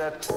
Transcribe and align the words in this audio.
Es 0.00 0.30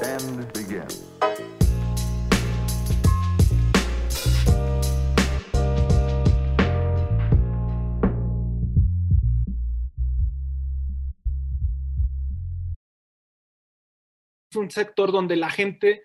un 14.58 14.70
sector 14.70 15.14
donde 15.14 15.38
la 15.38 15.50
gente 15.50 16.04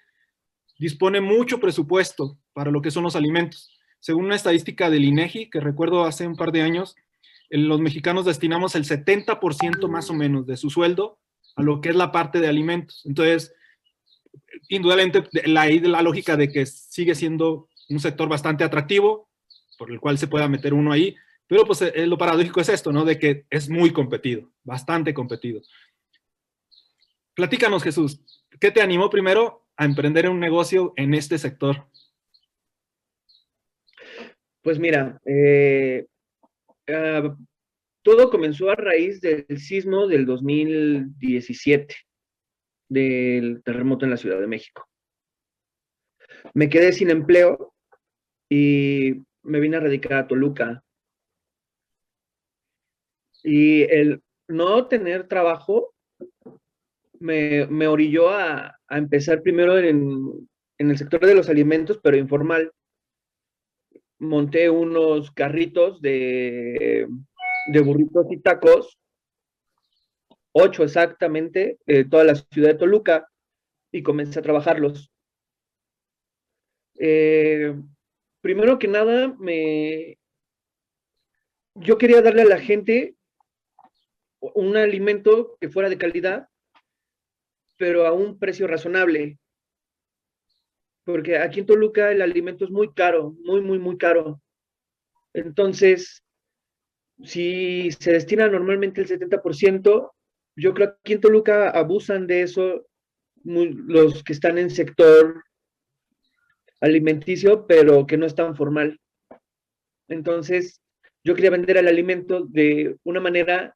dispone 0.78 1.20
mucho 1.20 1.58
presupuesto 1.58 2.38
para 2.52 2.70
lo 2.70 2.80
que 2.80 2.92
son 2.92 3.02
los 3.02 3.16
alimentos. 3.16 3.76
Según 3.98 4.26
una 4.26 4.36
estadística 4.36 4.88
del 4.88 5.04
INEGI, 5.04 5.50
que 5.50 5.58
recuerdo 5.58 6.04
hace 6.04 6.28
un 6.28 6.36
par 6.36 6.52
de 6.52 6.62
años, 6.62 6.94
los 7.50 7.80
mexicanos 7.80 8.24
destinamos 8.24 8.76
el 8.76 8.84
70% 8.84 9.88
más 9.88 10.10
o 10.10 10.14
menos 10.14 10.46
de 10.46 10.56
su 10.56 10.70
sueldo 10.70 11.18
a 11.58 11.62
lo 11.62 11.80
que 11.80 11.88
es 11.90 11.96
la 11.96 12.12
parte 12.12 12.40
de 12.40 12.46
alimentos. 12.46 13.02
Entonces, 13.04 13.52
indudablemente, 14.68 15.28
la, 15.46 15.66
la 15.66 16.02
lógica 16.02 16.36
de 16.36 16.48
que 16.48 16.64
sigue 16.66 17.14
siendo 17.14 17.68
un 17.88 17.98
sector 17.98 18.28
bastante 18.28 18.62
atractivo, 18.62 19.28
por 19.76 19.90
el 19.90 19.98
cual 19.98 20.18
se 20.18 20.28
pueda 20.28 20.48
meter 20.48 20.72
uno 20.72 20.92
ahí, 20.92 21.16
pero 21.48 21.64
pues 21.64 21.82
eh, 21.82 22.06
lo 22.06 22.16
paradójico 22.16 22.60
es 22.60 22.68
esto, 22.68 22.92
¿no? 22.92 23.04
De 23.04 23.18
que 23.18 23.44
es 23.50 23.68
muy 23.68 23.92
competido, 23.92 24.52
bastante 24.62 25.12
competido. 25.12 25.60
Platícanos, 27.34 27.82
Jesús, 27.82 28.20
¿qué 28.60 28.70
te 28.70 28.82
animó 28.82 29.10
primero 29.10 29.66
a 29.76 29.84
emprender 29.84 30.28
un 30.28 30.38
negocio 30.38 30.92
en 30.96 31.14
este 31.14 31.38
sector? 31.38 31.88
Pues 34.62 34.78
mira, 34.78 35.20
eh, 35.24 36.06
uh, 36.88 37.34
todo 38.08 38.30
comenzó 38.30 38.70
a 38.70 38.74
raíz 38.74 39.20
del 39.20 39.58
sismo 39.58 40.06
del 40.06 40.24
2017, 40.24 41.94
del 42.88 43.62
terremoto 43.62 44.06
en 44.06 44.10
la 44.12 44.16
Ciudad 44.16 44.40
de 44.40 44.46
México. 44.46 44.88
Me 46.54 46.70
quedé 46.70 46.94
sin 46.94 47.10
empleo 47.10 47.74
y 48.48 49.12
me 49.42 49.60
vine 49.60 49.76
a 49.76 49.80
radicar 49.80 50.14
a 50.14 50.26
Toluca. 50.26 50.82
Y 53.44 53.82
el 53.82 54.22
no 54.48 54.86
tener 54.86 55.28
trabajo 55.28 55.92
me, 57.20 57.86
orilló 57.86 58.30
a, 58.30 58.78
empezar 58.88 59.42
primero 59.42 59.76
en 59.76 60.48
el 60.78 60.96
sector 60.96 61.26
de 61.26 61.34
los 61.34 61.50
alimentos, 61.50 62.00
pero 62.02 62.16
informal 62.16 62.72
monté 64.18 64.70
unos 64.70 65.30
carritos 65.30 66.00
de, 66.00 67.06
de 67.68 67.80
burritos 67.80 68.26
y 68.30 68.38
tacos, 68.38 68.98
ocho 70.52 70.84
exactamente, 70.84 71.78
de 71.86 72.04
toda 72.04 72.24
la 72.24 72.34
ciudad 72.34 72.70
de 72.70 72.74
Toluca, 72.74 73.28
y 73.92 74.02
comencé 74.02 74.38
a 74.38 74.42
trabajarlos. 74.42 75.10
Eh, 76.98 77.74
primero 78.40 78.78
que 78.78 78.88
nada, 78.88 79.34
me, 79.38 80.18
yo 81.74 81.96
quería 81.96 82.22
darle 82.22 82.42
a 82.42 82.46
la 82.46 82.58
gente 82.58 83.14
un 84.40 84.76
alimento 84.76 85.56
que 85.60 85.68
fuera 85.68 85.88
de 85.88 85.98
calidad, 85.98 86.48
pero 87.76 88.06
a 88.06 88.12
un 88.12 88.38
precio 88.38 88.66
razonable 88.66 89.38
porque 91.08 91.38
aquí 91.38 91.60
en 91.60 91.66
Toluca 91.66 92.12
el 92.12 92.20
alimento 92.20 92.66
es 92.66 92.70
muy 92.70 92.92
caro, 92.92 93.34
muy, 93.42 93.62
muy, 93.62 93.78
muy 93.78 93.96
caro. 93.96 94.42
Entonces, 95.32 96.22
si 97.22 97.90
se 97.92 98.12
destina 98.12 98.48
normalmente 98.48 99.00
el 99.00 99.08
70%, 99.08 100.12
yo 100.56 100.74
creo 100.74 100.88
que 100.88 100.96
aquí 101.00 101.12
en 101.14 101.20
Toluca 101.20 101.70
abusan 101.70 102.26
de 102.26 102.42
eso 102.42 102.86
los 103.44 104.22
que 104.24 104.32
están 104.32 104.58
en 104.58 104.70
sector 104.70 105.42
alimenticio, 106.80 107.66
pero 107.66 108.06
que 108.06 108.16
no 108.16 108.26
es 108.26 108.34
tan 108.34 108.56
formal. 108.56 109.00
Entonces, 110.08 110.80
yo 111.24 111.34
quería 111.34 111.50
vender 111.50 111.76
el 111.76 111.88
alimento 111.88 112.44
de 112.44 112.96
una 113.04 113.20
manera 113.20 113.74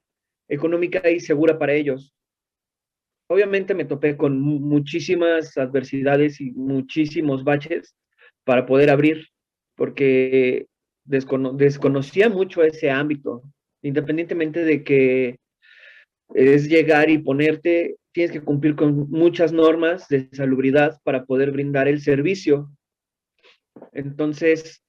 económica 0.48 1.08
y 1.10 1.20
segura 1.20 1.58
para 1.58 1.72
ellos 1.72 2.14
obviamente 3.32 3.74
me 3.74 3.84
topé 3.84 4.16
con 4.16 4.38
muchísimas 4.40 5.56
adversidades 5.56 6.40
y 6.40 6.50
muchísimos 6.52 7.44
baches 7.44 7.96
para 8.44 8.66
poder 8.66 8.90
abrir, 8.90 9.26
porque 9.74 10.66
desconocía 11.04 12.28
mucho 12.28 12.62
ese 12.62 12.90
ámbito, 12.90 13.42
independientemente 13.82 14.64
de 14.64 14.84
que 14.84 15.38
es 16.34 16.68
llegar 16.68 17.10
y 17.10 17.18
ponerte, 17.18 17.96
tienes 18.12 18.32
que 18.32 18.42
cumplir 18.42 18.76
con 18.76 19.10
muchas 19.10 19.52
normas 19.52 20.08
de 20.08 20.28
salubridad 20.32 21.00
para 21.02 21.24
poder 21.24 21.50
brindar 21.50 21.88
el 21.88 22.00
servicio. 22.00 22.70
Entonces, 23.92 24.84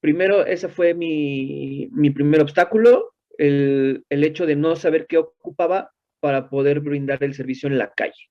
primero, 0.00 0.44
ese 0.46 0.68
fue 0.68 0.94
mi, 0.94 1.88
mi 1.92 2.10
primer 2.10 2.40
obstáculo, 2.40 3.14
el, 3.36 4.04
el 4.08 4.24
hecho 4.24 4.46
de 4.46 4.56
no 4.56 4.76
saber 4.76 5.06
qué 5.06 5.18
ocupaba 5.18 5.92
para 6.20 6.48
poder 6.48 6.80
brindar 6.80 7.22
el 7.22 7.34
servicio 7.34 7.68
en 7.68 7.78
la 7.78 7.92
calle. 7.92 8.30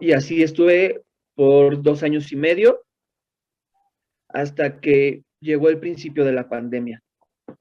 Y 0.00 0.12
así 0.12 0.42
estuve 0.42 1.02
por 1.34 1.82
dos 1.82 2.02
años 2.02 2.32
y 2.32 2.36
medio 2.36 2.83
hasta 4.34 4.80
que 4.80 5.22
llegó 5.40 5.68
el 5.68 5.78
principio 5.78 6.24
de 6.24 6.32
la 6.32 6.48
pandemia. 6.48 7.02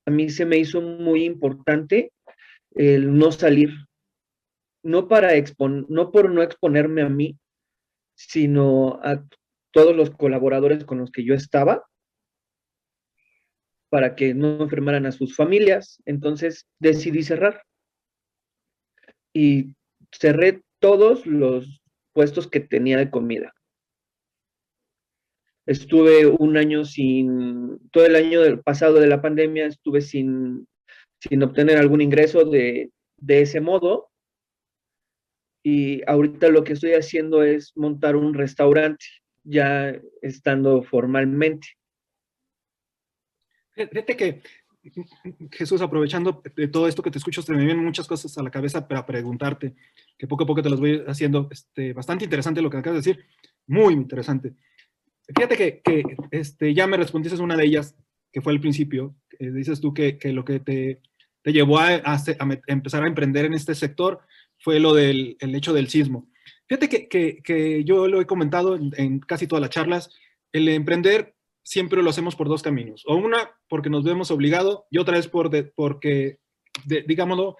A 0.06 0.12
mí 0.12 0.30
se 0.30 0.46
me 0.46 0.58
hizo 0.58 0.82
muy 0.82 1.24
importante 1.24 2.12
el 2.72 3.16
no 3.16 3.32
salir, 3.32 3.70
no, 4.84 5.08
para 5.08 5.30
no 5.88 6.12
por 6.12 6.32
no 6.32 6.42
exponerme 6.42 7.04
a 7.04 7.10
mí, 7.10 7.38
sino 8.16 9.00
a 9.04 9.24
todos 9.72 9.96
los 9.96 10.10
colaboradores 10.10 10.84
con 10.84 10.98
los 10.98 11.12
que 11.12 11.24
yo 11.24 11.36
estaba, 11.36 11.86
para 13.90 14.16
que 14.16 14.34
no 14.34 14.64
enfermaran 14.64 15.06
a 15.06 15.12
sus 15.12 15.36
familias. 15.36 16.02
Entonces 16.06 16.68
decidí 16.80 17.22
cerrar. 17.22 17.62
Y 19.32 19.76
cerré 20.12 20.62
todos 20.80 21.28
los 21.28 21.82
puestos 22.14 22.48
que 22.48 22.60
tenía 22.60 22.98
de 22.98 23.12
comida. 23.12 23.54
Estuve 25.66 26.28
un 26.28 26.58
año 26.58 26.84
sin, 26.84 27.80
todo 27.92 28.06
el 28.06 28.16
año 28.16 28.62
pasado 28.64 29.00
de 29.00 29.08
la 29.08 29.22
pandemia 29.22 29.68
estuve 29.68 30.02
sin, 30.02 30.68
sin 31.20 31.42
obtener 31.44 31.78
algún 31.78 32.02
ingreso 32.02 32.44
de, 32.44 32.92
de 33.18 33.42
ese 33.42 33.62
modo. 33.62 34.10
Y 35.64 36.02
ahorita 36.10 36.50
lo 36.50 36.66
que 36.66 36.74
estoy 36.74 36.94
haciendo 36.94 37.44
es 37.44 37.72
montar 37.76 38.18
un 38.18 38.34
restaurante, 38.34 39.06
ya 39.44 39.96
estando 40.22 40.84
formalmente. 40.84 41.68
Fíjate 43.74 44.18
que, 44.18 44.42
Jesús, 45.52 45.82
aprovechando 45.82 46.44
de 46.56 46.68
todo 46.68 46.88
esto 46.88 47.02
que 47.02 47.10
te 47.10 47.18
escucho, 47.18 47.42
se 47.42 47.54
me 47.54 47.60
vienen 47.60 47.84
muchas 47.84 48.08
cosas 48.08 48.38
a 48.38 48.44
la 48.44 48.52
cabeza 48.52 48.88
para 48.88 49.06
preguntarte, 49.06 49.76
que 50.18 50.28
poco 50.28 50.44
a 50.44 50.48
poco 50.48 50.62
te 50.62 50.70
las 50.70 50.80
voy 50.80 51.02
haciendo. 51.08 51.48
Este, 51.50 51.94
bastante 51.94 52.26
interesante 52.26 52.62
lo 52.62 52.70
que 52.70 52.78
acabas 52.78 53.04
de 53.04 53.12
decir, 53.12 53.26
muy 53.66 53.94
interesante. 53.94 54.54
Fíjate 55.28 55.56
que, 55.56 55.82
que 55.82 56.04
este, 56.32 56.74
ya 56.74 56.88
me 56.88 56.98
respondiste 56.98 57.42
una 57.42 57.56
de 57.56 57.66
ellas, 57.66 57.96
que 58.32 58.42
fue 58.42 58.52
al 58.52 58.60
principio. 58.60 59.16
dices 59.40 59.80
tú 59.80 59.94
que, 59.94 60.18
lo 60.34 60.44
que 60.44 60.60
te, 60.60 61.02
llevó 61.46 61.80
a, 61.80 62.02
empezar 62.68 63.04
a 63.04 63.08
emprender 63.08 63.46
en 63.46 63.54
este 63.54 63.76
sector 63.76 64.22
fue 64.60 64.80
lo 64.80 64.94
del 64.94 65.38
el 65.40 65.56
hecho 65.56 65.74
del 65.74 65.88
sismo. 65.88 66.30
Fíjate 66.68 67.08
que, 67.08 67.84
yo 67.86 68.08
lo 68.08 68.20
he 68.20 68.26
comentado 68.26 68.76
en, 68.76 69.20
casi 69.20 69.48
todas 69.48 69.62
las 69.62 69.70
charlas, 69.70 70.10
el 70.52 70.68
emprender 70.68 71.36
siempre 71.64 72.02
lo 72.02 72.10
hacemos 72.10 72.36
por 72.36 72.50
dos 72.50 72.64
caminos. 72.64 73.04
O 73.08 73.16
una, 73.16 73.52
porque 73.70 73.90
nos 73.90 74.04
vemos 74.04 74.32
obligados, 74.32 74.84
y 74.90 74.98
otra 74.98 75.18
es 75.18 75.28
por 75.28 75.52
porque, 75.76 76.40
digámoslo, 76.86 77.58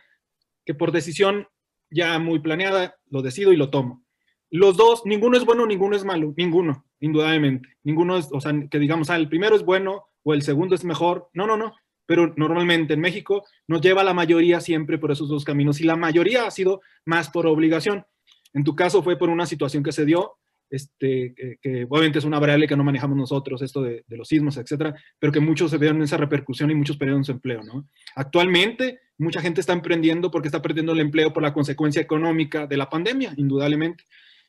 que 0.66 0.74
por 0.74 0.92
decisión 0.92 1.48
ya 1.90 2.18
muy 2.20 2.40
planeada, 2.40 2.96
lo 3.10 3.22
decido 3.22 3.54
y 3.54 3.58
lo 3.58 3.70
tomo. 3.70 4.04
Los 4.50 4.78
dos, 4.78 5.04
ninguno 5.06 5.38
es 5.38 5.46
bueno, 5.46 5.66
ninguno 5.66 5.96
es 5.96 6.04
malo, 6.04 6.34
ninguno, 6.38 6.86
indudablemente. 7.04 7.68
Ninguno 7.84 8.18
es, 8.18 8.30
o 8.32 8.40
sea, 8.40 8.54
que 8.72 8.80
digamos, 8.80 9.10
ah, 9.10 9.18
el 9.18 9.28
primero 9.28 9.56
es 9.56 9.64
bueno 9.64 10.06
o 10.24 10.34
el 10.34 10.42
segundo 10.42 10.74
es 10.74 10.86
mejor. 10.86 11.30
No, 11.34 11.46
no, 11.46 11.58
no. 11.58 11.74
Pero 12.06 12.34
normalmente 12.38 12.94
en 12.94 13.02
México 13.02 13.46
nos 13.68 13.82
lleva 13.82 14.04
la 14.04 14.14
mayoría 14.14 14.62
siempre 14.62 14.98
por 14.98 15.12
esos 15.12 15.28
dos 15.28 15.44
caminos 15.44 15.82
y 15.82 15.84
la 15.84 15.98
mayoría 15.98 16.48
ha 16.48 16.52
sido 16.52 16.82
más 17.06 17.30
por 17.30 17.46
obligación. 17.46 18.06
En 18.54 18.64
tu 18.64 18.76
caso 18.76 19.04
fue 19.04 19.18
por 19.18 19.30
una 19.30 19.46
situación 19.46 19.84
que 19.84 19.92
se 19.92 20.06
dio 20.06 20.38
este, 20.70 21.36
que, 21.62 21.86
obviamente 21.88 22.20
es 22.20 22.26
una 22.26 22.40
variable 22.40 22.68
que 22.68 22.76
no 22.76 22.84
manejamos 22.84 23.16
nosotros, 23.16 23.62
esto 23.62 23.82
de, 23.84 24.04
los 24.08 24.28
sismos, 24.28 24.58
etcétera, 24.58 24.96
pero 25.20 25.32
que 25.32 25.40
muchos 25.40 25.70
se 25.70 25.78
ven 25.78 26.02
esa 26.02 26.18
repercusión 26.18 26.72
y 26.72 26.76
muchos 26.76 26.98
perdieron 26.98 27.24
su 27.24 27.32
empleo, 27.32 27.62
¿no? 27.64 27.88
Actualmente, 28.16 29.02
mucha 29.20 29.40
gente 29.40 29.62
está 29.62 29.74
emprendiendo 29.74 30.32
porque 30.32 30.48
está 30.48 30.62
perdiendo 30.62 30.94
el 30.94 31.02
empleo 31.02 31.32
por 31.32 31.44
la 31.44 31.54
consecuencia 31.54 32.02
económica 32.02 32.66
de 32.66 32.78
la 32.78 32.90
pandemia, 32.90 33.34
indudablemente. 33.38 34.06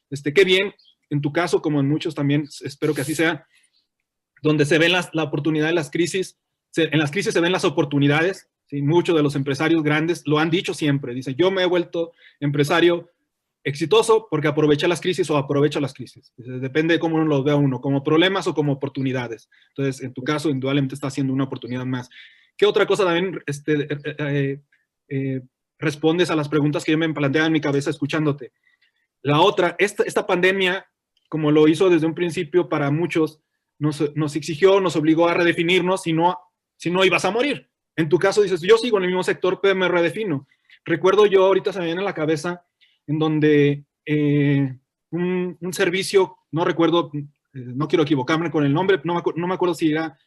Este, 0.09 0.33
qué 0.33 0.45
bien, 0.45 0.73
en 1.11 1.21
tu 1.21 1.33
caso, 1.33 1.63
como 1.63 1.81
en 1.81 1.89
muchos 1.89 2.15
también, 2.15 2.49
espero 2.63 2.95
que 2.95 3.03
así 3.03 3.15
sea, 3.15 3.47
donde 4.43 4.65
se 4.65 4.79
ven 4.79 4.93
las, 4.93 5.11
la 5.15 5.25
oportunidad 5.25 5.69
de 5.69 5.75
las 5.75 5.91
crisis, 5.91 6.39
en 6.77 6.99
las 6.99 7.11
crisis 7.11 7.33
se 7.33 7.41
ven 7.41 7.53
las 7.53 7.65
oportunidades, 7.65 8.51
¿sí? 8.67 8.83
muchos 8.83 9.17
de 9.17 9.23
los 9.23 9.37
empresarios 9.37 9.83
grandes 9.83 10.23
lo 10.27 10.39
han 10.39 10.51
dicho 10.51 10.75
siempre, 10.75 11.15
dicen, 11.15 11.37
yo 11.37 11.51
me 11.51 11.63
he 11.63 11.67
vuelto 11.67 12.13
empresario 12.41 13.11
exitoso 13.65 14.29
porque 14.31 14.47
aprovecha 14.47 14.87
las 14.87 15.01
crisis 15.01 15.31
o 15.31 15.39
aprovecha 15.39 15.81
las 15.81 15.95
crisis. 15.95 16.33
Depende 16.37 16.95
de 16.95 17.01
cómo 17.01 17.17
uno 17.17 17.25
los 17.25 17.45
vea 17.45 17.57
uno, 17.57 17.81
como 17.81 18.05
problemas 18.05 18.47
o 18.47 18.55
como 18.55 18.73
oportunidades. 18.73 19.49
Entonces, 19.71 20.03
en 20.05 20.13
tu 20.13 20.23
caso, 20.23 20.51
indudablemente 20.51 20.95
está 20.95 21.07
haciendo 21.07 21.33
una 21.33 21.45
oportunidad 21.45 21.87
más. 21.87 22.11
¿Qué 22.57 22.67
otra 22.67 22.87
cosa 22.87 23.05
también 23.05 23.43
este, 23.47 23.93
eh, 23.93 23.99
eh, 24.05 24.61
eh, 25.09 25.41
respondes 25.79 26.31
a 26.31 26.37
las 26.37 26.49
preguntas 26.49 26.85
que 26.85 26.93
yo 26.93 26.99
me 26.99 27.13
planteaba 27.13 27.47
en 27.47 27.55
mi 27.55 27.61
cabeza 27.61 27.91
escuchándote? 27.91 28.53
La 29.23 29.41
otra, 29.41 29.75
esta, 29.79 30.03
esta 30.03 30.27
pandemia, 30.27 30.87
como 31.29 31.51
lo 31.51 31.69
hizo 31.69 31.91
desde 31.91 32.07
un 32.07 32.15
principio 32.15 32.69
para 32.69 32.91
muchos, 32.91 33.41
nos, 33.79 34.15
nos 34.15 34.37
exigió, 34.37 34.81
nos 34.81 34.97
obligó 34.97 35.29
a 35.29 35.35
redefinirnos 35.35 36.03
si 36.03 36.13
no, 36.13 36.39
si 36.77 36.91
no 36.91 37.05
ibas 37.05 37.25
a 37.25 37.31
morir. 37.31 37.69
En 37.97 38.09
tu 38.09 38.19
caso 38.19 38.43
dices, 38.43 38.61
yo 38.61 38.77
sigo 38.77 38.99
en 38.99 39.05
el 39.05 39.11
mismo 39.11 39.23
sector, 39.23 39.61
pero 39.63 39.75
me 39.75 39.89
redefino. 39.89 40.47
Recuerdo 40.85 41.27
yo, 41.27 41.47
ahorita 41.47 41.73
se 41.73 41.79
me 41.81 41.87
viene 41.87 42.01
a 42.01 42.05
la 42.05 42.15
cabeza, 42.15 42.65
en 43.07 43.19
donde 43.19 43.85
eh, 44.05 44.77
un, 45.11 45.73
servicio, 45.73 46.37
no 46.51 46.65
recuerdo, 46.65 47.11
eh, 47.15 47.23
no 47.53 47.89
quiero 47.89 48.03
equivocarme 48.03 48.51
con 48.51 48.65
el 48.65 48.73
nombre, 48.73 49.01
no 49.05 49.15
me, 49.15 49.23
no 49.37 49.47
me 49.47 49.55
acuerdo 49.55 49.75
si 49.75 49.91
era, 49.91 50.19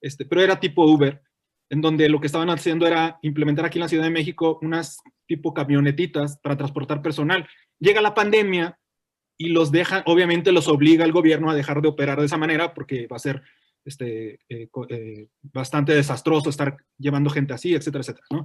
este, 0.00 0.24
pero 0.24 0.42
era 0.42 0.60
tipo 0.60 0.86
Uber, 0.86 1.20
en 1.68 1.80
donde 1.80 2.08
lo 2.08 2.20
que 2.20 2.26
estaban 2.26 2.50
haciendo 2.50 2.86
era 2.86 3.18
implementar 3.22 3.64
aquí 3.64 3.78
en 3.78 3.82
la 3.82 3.88
Ciudad 3.88 4.04
de 4.04 4.10
México 4.10 4.58
unas 4.62 5.02
tipo 5.26 5.52
camionetitas 5.52 6.38
para 6.38 6.56
transportar 6.56 7.02
personal. 7.02 7.46
Llega 7.80 8.00
la 8.00 8.14
pandemia 8.14 8.78
y 9.38 9.48
los 9.48 9.70
dejan, 9.70 10.02
obviamente 10.06 10.52
los 10.52 10.68
obliga 10.68 11.04
el 11.04 11.12
gobierno 11.12 11.50
a 11.50 11.54
dejar 11.54 11.82
de 11.82 11.88
operar 11.88 12.18
de 12.18 12.26
esa 12.26 12.38
manera 12.38 12.74
porque 12.74 13.06
va 13.06 13.16
a 13.16 13.20
ser 13.20 13.42
este, 13.84 14.40
eh, 14.48 14.68
eh, 14.88 15.28
bastante 15.42 15.94
desastroso 15.94 16.50
estar 16.50 16.76
llevando 16.98 17.30
gente 17.30 17.54
así, 17.54 17.74
etcétera, 17.74 18.02
etcétera, 18.02 18.26
¿no? 18.30 18.44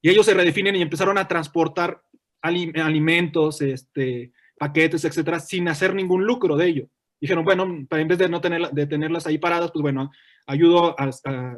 Y 0.00 0.10
ellos 0.10 0.26
se 0.26 0.34
redefinen 0.34 0.76
y 0.76 0.82
empezaron 0.82 1.18
a 1.18 1.26
transportar 1.26 2.02
alimentos, 2.40 3.60
este, 3.62 4.32
paquetes, 4.56 5.04
etcétera, 5.04 5.40
sin 5.40 5.68
hacer 5.68 5.94
ningún 5.94 6.24
lucro 6.24 6.56
de 6.56 6.66
ello. 6.66 6.88
Dijeron, 7.20 7.44
bueno, 7.44 7.64
en 7.64 8.08
vez 8.08 8.18
de 8.18 8.28
no 8.28 8.40
tener, 8.40 8.70
de 8.70 8.86
tenerlas 8.86 9.26
ahí 9.26 9.38
paradas, 9.38 9.72
pues 9.72 9.82
bueno, 9.82 10.12
ayudo 10.46 10.94
a, 10.98 11.10
a, 11.24 11.56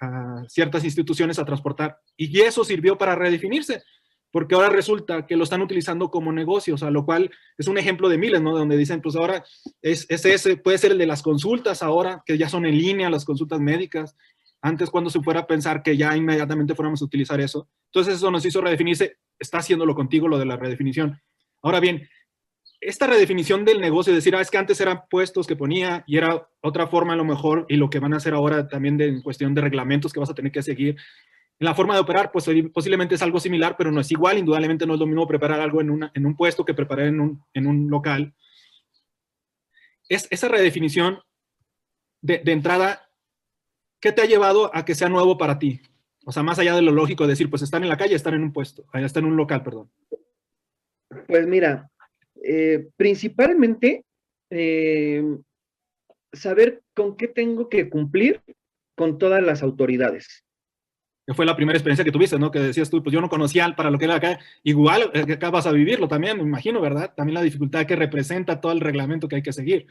a, 0.00 0.44
ciertas 0.48 0.84
instituciones 0.84 1.38
a 1.38 1.44
transportar. 1.44 1.98
Y 2.16 2.40
eso 2.40 2.64
sirvió 2.64 2.96
para 2.96 3.14
redefinirse 3.14 3.82
porque 4.32 4.54
ahora 4.54 4.70
resulta 4.70 5.26
que 5.26 5.36
lo 5.36 5.44
están 5.44 5.60
utilizando 5.60 6.10
como 6.10 6.32
negocio, 6.32 6.74
o 6.74 6.78
sea, 6.78 6.90
lo 6.90 7.04
cual 7.04 7.30
es 7.58 7.68
un 7.68 7.76
ejemplo 7.76 8.08
de 8.08 8.18
miles, 8.18 8.40
¿no? 8.40 8.56
Donde 8.56 8.78
dicen, 8.78 9.02
pues 9.02 9.14
ahora 9.14 9.44
es, 9.82 10.06
es, 10.08 10.24
ese, 10.24 10.56
puede 10.56 10.78
ser 10.78 10.92
el 10.92 10.98
de 10.98 11.06
las 11.06 11.22
consultas 11.22 11.82
ahora, 11.82 12.22
que 12.24 12.38
ya 12.38 12.48
son 12.48 12.64
en 12.64 12.76
línea 12.76 13.10
las 13.10 13.26
consultas 13.26 13.60
médicas. 13.60 14.16
Antes, 14.62 14.90
cuando 14.90 15.10
se 15.10 15.20
fuera 15.20 15.40
a 15.40 15.46
pensar 15.46 15.82
que 15.82 15.96
ya 15.96 16.16
inmediatamente 16.16 16.74
fuéramos 16.74 17.02
a 17.02 17.04
utilizar 17.04 17.40
eso. 17.40 17.68
Entonces, 17.86 18.14
eso 18.14 18.30
nos 18.30 18.44
hizo 18.46 18.60
redefinirse, 18.60 19.18
está 19.38 19.58
haciéndolo 19.58 19.94
contigo 19.94 20.28
lo 20.28 20.38
de 20.38 20.46
la 20.46 20.56
redefinición. 20.56 21.20
Ahora 21.60 21.80
bien, 21.80 22.08
esta 22.80 23.06
redefinición 23.06 23.64
del 23.64 23.80
negocio, 23.80 24.14
decir, 24.14 24.34
ah, 24.34 24.40
es 24.40 24.50
que 24.50 24.58
antes 24.58 24.80
eran 24.80 25.02
puestos 25.10 25.46
que 25.46 25.56
ponía 25.56 26.04
y 26.06 26.16
era 26.16 26.48
otra 26.62 26.86
forma 26.86 27.12
a 27.12 27.16
lo 27.16 27.24
mejor, 27.24 27.66
y 27.68 27.76
lo 27.76 27.90
que 27.90 27.98
van 27.98 28.14
a 28.14 28.16
hacer 28.16 28.34
ahora 28.34 28.66
también 28.66 28.96
de, 28.96 29.08
en 29.08 29.22
cuestión 29.22 29.54
de 29.54 29.60
reglamentos 29.60 30.12
que 30.12 30.20
vas 30.20 30.30
a 30.30 30.34
tener 30.34 30.50
que 30.50 30.62
seguir, 30.62 30.96
la 31.62 31.74
forma 31.74 31.94
de 31.94 32.00
operar, 32.00 32.32
pues 32.32 32.46
posiblemente 32.72 33.14
es 33.14 33.22
algo 33.22 33.38
similar, 33.38 33.76
pero 33.76 33.92
no 33.92 34.00
es 34.00 34.10
igual. 34.10 34.38
Indudablemente 34.38 34.86
no 34.86 34.94
es 34.94 35.00
lo 35.00 35.06
mismo 35.06 35.26
preparar 35.26 35.60
algo 35.60 35.80
en, 35.80 35.90
una, 35.90 36.10
en 36.14 36.26
un 36.26 36.36
puesto 36.36 36.64
que 36.64 36.74
preparar 36.74 37.06
en 37.06 37.20
un, 37.20 37.44
en 37.54 37.66
un 37.66 37.90
local. 37.90 38.34
Es, 40.08 40.26
esa 40.30 40.48
redefinición 40.48 41.18
de, 42.20 42.38
de, 42.38 42.52
entrada, 42.52 43.08
¿qué 44.00 44.12
te 44.12 44.22
ha 44.22 44.26
llevado 44.26 44.74
a 44.74 44.84
que 44.84 44.94
sea 44.94 45.08
nuevo 45.08 45.38
para 45.38 45.58
ti? 45.58 45.80
O 46.24 46.32
sea, 46.32 46.42
más 46.42 46.58
allá 46.58 46.74
de 46.74 46.82
lo 46.82 46.92
lógico 46.92 47.24
de 47.24 47.30
decir, 47.30 47.50
pues 47.50 47.62
están 47.62 47.82
en 47.82 47.88
la 47.88 47.96
calle, 47.96 48.14
están 48.14 48.34
en 48.34 48.42
un 48.42 48.52
puesto, 48.52 48.84
allá 48.92 49.06
están 49.06 49.24
en 49.24 49.30
un 49.30 49.36
local, 49.36 49.62
perdón. 49.62 49.90
Pues 51.26 51.46
mira, 51.46 51.90
eh, 52.42 52.88
principalmente 52.96 54.04
eh, 54.50 55.22
saber 56.32 56.82
con 56.94 57.16
qué 57.16 57.28
tengo 57.28 57.68
que 57.68 57.90
cumplir 57.90 58.40
con 58.94 59.18
todas 59.18 59.42
las 59.42 59.62
autoridades 59.62 60.44
fue 61.34 61.46
la 61.46 61.56
primera 61.56 61.76
experiencia 61.76 62.04
que 62.04 62.12
tuviste, 62.12 62.38
¿no? 62.38 62.50
Que 62.50 62.58
decías 62.60 62.90
tú, 62.90 63.02
pues 63.02 63.12
yo 63.12 63.20
no 63.20 63.28
conocía 63.28 63.74
para 63.76 63.90
lo 63.90 63.98
que 63.98 64.06
era 64.06 64.16
acá, 64.16 64.38
igual 64.62 65.10
eh, 65.14 65.32
acá 65.32 65.50
vas 65.50 65.66
a 65.66 65.72
vivirlo 65.72 66.08
también, 66.08 66.36
me 66.36 66.42
imagino, 66.42 66.80
¿verdad? 66.80 67.12
También 67.14 67.34
la 67.34 67.42
dificultad 67.42 67.86
que 67.86 67.96
representa 67.96 68.60
todo 68.60 68.72
el 68.72 68.80
reglamento 68.80 69.28
que 69.28 69.36
hay 69.36 69.42
que 69.42 69.52
seguir. 69.52 69.86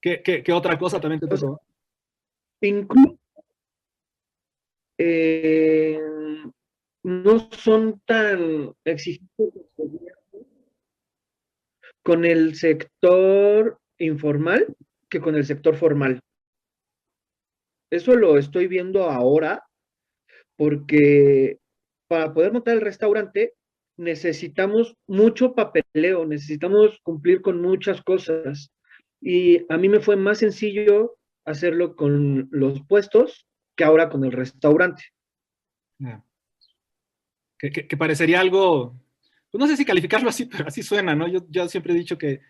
¿Qué, 0.00 0.22
qué, 0.22 0.42
qué 0.42 0.52
otra 0.52 0.78
cosa 0.78 1.00
también 1.00 1.20
te 1.20 1.28
pasó? 1.28 1.60
Incluso 2.60 3.18
eh, 4.98 5.98
no 7.02 7.50
son 7.50 8.00
tan 8.06 8.72
exigentes 8.84 9.52
con 12.02 12.24
el 12.24 12.54
sector 12.54 13.78
informal 13.98 14.76
que 15.08 15.20
con 15.20 15.34
el 15.34 15.44
sector 15.44 15.76
formal. 15.76 16.20
Eso 17.92 18.16
lo 18.16 18.38
estoy 18.38 18.68
viendo 18.68 19.04
ahora 19.10 19.62
porque 20.56 21.58
para 22.08 22.32
poder 22.32 22.50
montar 22.50 22.74
el 22.74 22.80
restaurante 22.80 23.52
necesitamos 23.98 24.96
mucho 25.06 25.54
papeleo, 25.54 26.24
necesitamos 26.24 26.98
cumplir 27.02 27.42
con 27.42 27.60
muchas 27.60 28.00
cosas. 28.00 28.72
Y 29.20 29.70
a 29.70 29.76
mí 29.76 29.90
me 29.90 30.00
fue 30.00 30.16
más 30.16 30.38
sencillo 30.38 31.18
hacerlo 31.44 31.94
con 31.94 32.48
los 32.50 32.82
puestos 32.86 33.46
que 33.76 33.84
ahora 33.84 34.08
con 34.08 34.24
el 34.24 34.32
restaurante. 34.32 35.02
Que, 37.58 37.96
parecería 37.98 38.40
algo, 38.40 38.98
pues 39.50 39.60
no 39.60 39.66
sé 39.66 39.76
si 39.76 39.84
calificarlo 39.84 40.30
así, 40.30 40.46
pero 40.50 40.66
así 40.66 40.82
suena, 40.82 41.14
¿no? 41.14 41.28
Yo, 41.28 41.68
siempre 41.68 41.92
he 41.92 41.96
dicho 41.96 42.16
que, 42.16 42.40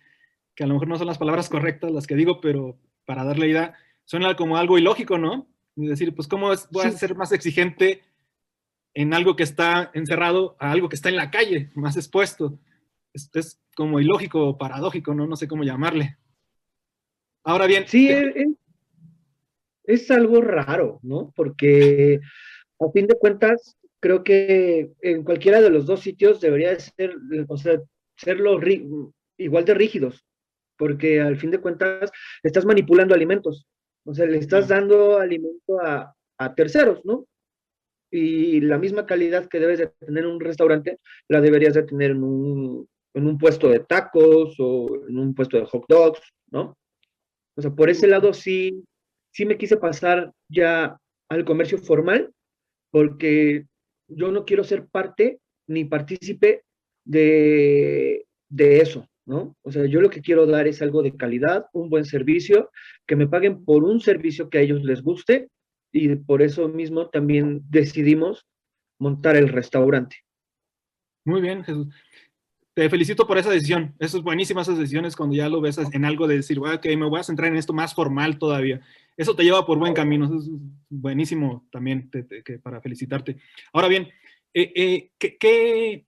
que, 0.54 0.62
a 0.62 0.68
lo 0.68 0.74
mejor 0.74 0.86
no 0.86 0.98
son 0.98 1.08
las 1.08 1.18
palabras 1.18 1.48
correctas 1.48 1.90
las 1.90 2.06
que 2.06 2.14
digo, 2.14 2.40
pero 2.40 2.78
para 3.04 3.24
darle 3.24 3.48
idea, 3.48 3.74
suena 4.04 4.34
como 4.37 4.56
algo 4.56 4.78
ilógico, 4.78 5.19
¿no? 5.19 5.49
Es 5.76 5.88
decir, 5.88 6.14
pues 6.14 6.28
cómo 6.28 6.52
es, 6.52 6.69
voy 6.70 6.87
a 6.87 6.90
ser 6.90 7.14
más 7.14 7.32
exigente 7.32 8.02
en 8.94 9.14
algo 9.14 9.37
que 9.37 9.43
está 9.43 9.90
encerrado 9.94 10.56
a 10.58 10.70
algo 10.70 10.88
que 10.88 10.96
está 10.96 11.08
en 11.08 11.16
la 11.16 11.31
calle, 11.31 11.70
más 11.75 11.96
expuesto. 11.96 12.58
Es, 13.14 13.31
es 13.34 13.60
como 13.75 14.00
ilógico 14.00 14.49
o 14.49 14.58
paradójico, 14.58 15.14
¿no? 15.14 15.26
No 15.26 15.37
sé 15.37 15.49
cómo 15.49 15.64
llamarle. 15.64 16.18
Ahora 17.44 17.66
bien. 17.66 17.85
Sí, 17.87 18.09
es, 18.09 18.35
es 19.85 20.11
algo 20.11 20.40
raro, 20.40 21.00
¿no? 21.02 21.32
Porque 21.35 22.21
a 22.78 22.90
fin 22.92 23.06
de 23.06 23.18
cuentas, 23.18 23.76
creo 24.00 24.23
que 24.23 24.92
en 25.00 25.23
cualquiera 25.25 25.61
de 25.61 25.71
los 25.71 25.87
dos 25.87 26.00
sitios 26.00 26.40
debería 26.40 26.78
ser, 26.78 27.14
o 27.49 27.56
sea, 27.56 27.80
serlo 28.16 28.61
igual 29.38 29.64
de 29.64 29.75
rígidos, 29.75 30.25
porque 30.76 31.21
al 31.21 31.37
fin 31.37 31.50
de 31.50 31.59
cuentas 31.59 32.11
estás 32.42 32.64
manipulando 32.64 33.14
alimentos. 33.14 33.66
O 34.04 34.14
sea, 34.14 34.26
le 34.26 34.38
estás 34.38 34.68
dando 34.68 35.18
alimento 35.18 35.80
a, 35.80 36.14
terceros, 36.56 37.04
¿no? 37.04 37.25
Y 38.11 38.61
la 38.62 38.76
misma 38.76 39.06
calidad 39.06 39.47
que 39.49 39.61
debes 39.61 39.78
de 39.78 39.87
tener 39.87 40.25
en 40.25 40.30
un 40.30 40.40
restaurante, 40.40 40.99
la 41.28 41.40
deberías 41.40 41.75
de 41.75 41.85
tener 41.85 42.11
en 42.11 42.25
un, 42.25 42.88
en 43.14 43.26
un 43.28 43.38
puesto 43.38 43.68
de 43.68 43.78
tacos 43.78 44.56
o 44.59 45.06
en 45.09 45.18
un 45.18 45.35
puesto 45.35 45.56
de 45.56 45.66
hot 45.66 45.85
dogs, 45.88 46.21
¿no? 46.50 46.76
O 47.56 47.62
sea, 47.62 47.71
por 47.71 47.90
ese 47.90 48.09
lado 48.09 48.32
sí, 48.32 48.85
sí 49.30 49.47
me 49.47 49.56
quise 49.56 49.76
pasar 49.76 50.32
ya 50.49 50.99
al 51.28 51.44
comercio 51.44 51.78
formal, 51.78 52.32
porque 52.90 53.66
yo 54.09 54.32
no 54.32 54.44
quiero 54.44 54.64
ser 54.64 54.88
parte 54.88 55.38
ni 55.68 55.85
partícipe 55.85 56.64
de, 57.04 58.26
de 58.49 58.80
eso, 58.80 59.09
¿no? 59.26 59.57
O 59.62 59.71
sea, 59.71 59.87
yo 59.87 60.00
lo 60.00 60.11
que 60.11 60.21
quiero 60.21 60.47
dar 60.47 60.67
es 60.67 60.83
algo 60.83 61.02
de 61.02 61.17
calidad, 61.17 61.67
un 61.73 61.88
buen 61.88 62.05
servicio, 62.05 62.71
que 63.07 63.17
me 63.17 63.26
paguen 63.26 63.64
por 63.64 63.85
un 63.85 64.00
servicio 64.00 64.50
que 64.50 64.59
a 64.59 64.61
ellos 64.62 64.83
les 64.83 65.02
guste 65.02 65.49
y 65.93 66.17
por 66.17 66.43
eso 66.43 66.69
mismo 66.69 67.11
también 67.11 67.62
decidimos 67.69 68.47
montar 68.99 69.37
el 69.37 69.49
restaurante. 69.49 70.17
Muy 71.25 71.41
bien, 71.41 71.62
Jesús. 71.64 71.88
Te 72.75 72.88
felicito 72.88 73.26
por 73.26 73.37
esa 73.37 73.50
decisión. 73.50 73.95
Eso 73.99 74.17
es 74.17 74.23
buenísima, 74.23 74.62
esas 74.62 74.79
decisiones 74.79 75.14
cuando 75.14 75.37
ya 75.37 75.49
lo 75.49 75.61
ves 75.61 75.79
en 75.79 76.05
algo 76.07 76.26
de 76.26 76.37
decir, 76.37 76.59
ok, 76.59 76.87
me 76.97 77.07
voy 77.07 77.21
a 77.21 77.25
centrar 77.25 77.50
en 77.50 77.59
esto 77.59 77.75
más 77.75 77.95
formal 77.95 78.38
todavía. 78.38 78.81
Eso 79.14 79.37
te 79.37 79.43
lleva 79.43 79.67
por 79.67 79.79
buen 79.79 79.93
camino. 79.93 80.25
Eso 80.25 80.38
es 80.38 80.49
buenísimo 80.88 81.69
también 81.71 82.11
para 82.62 82.81
felicitarte. 82.81 83.37
Ahora 83.75 83.88
bien, 83.88 84.09
eh, 84.55 84.73
eh, 84.75 85.11
¿qué, 85.19 86.07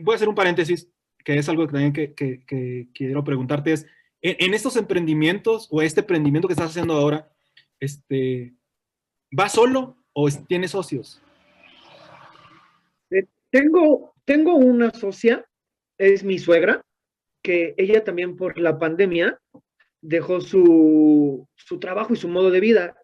voy 0.00 0.12
a 0.12 0.16
hacer 0.16 0.28
un 0.28 0.36
paréntesis 0.36 0.88
que 1.28 1.38
es 1.38 1.48
algo 1.50 1.66
que 1.66 1.72
también 1.74 1.92
que, 1.92 2.88
quiero 2.94 3.22
preguntarte, 3.22 3.74
es, 3.74 3.86
en, 4.22 4.54
estos 4.54 4.76
emprendimientos 4.76 5.68
o 5.70 5.82
este 5.82 6.00
emprendimiento 6.00 6.48
que 6.48 6.54
estás 6.54 6.70
haciendo 6.70 6.94
ahora, 6.94 7.30
este, 7.80 8.54
¿vas 9.30 9.52
solo 9.52 9.98
o 10.14 10.30
tienes 10.30 10.70
socios? 10.70 11.20
Eh, 13.10 13.26
tengo, 13.50 14.14
tengo 14.24 14.54
una 14.54 14.90
socia, 14.90 15.44
es 15.98 16.24
mi 16.24 16.38
suegra, 16.38 16.80
que 17.42 17.74
ella 17.76 18.04
también 18.04 18.34
por 18.34 18.58
la 18.58 18.78
pandemia 18.78 19.38
dejó 20.00 20.40
su, 20.40 21.46
su 21.56 21.78
trabajo 21.78 22.14
y 22.14 22.16
su 22.16 22.28
modo 22.28 22.50
de 22.50 22.60
vida. 22.60 22.96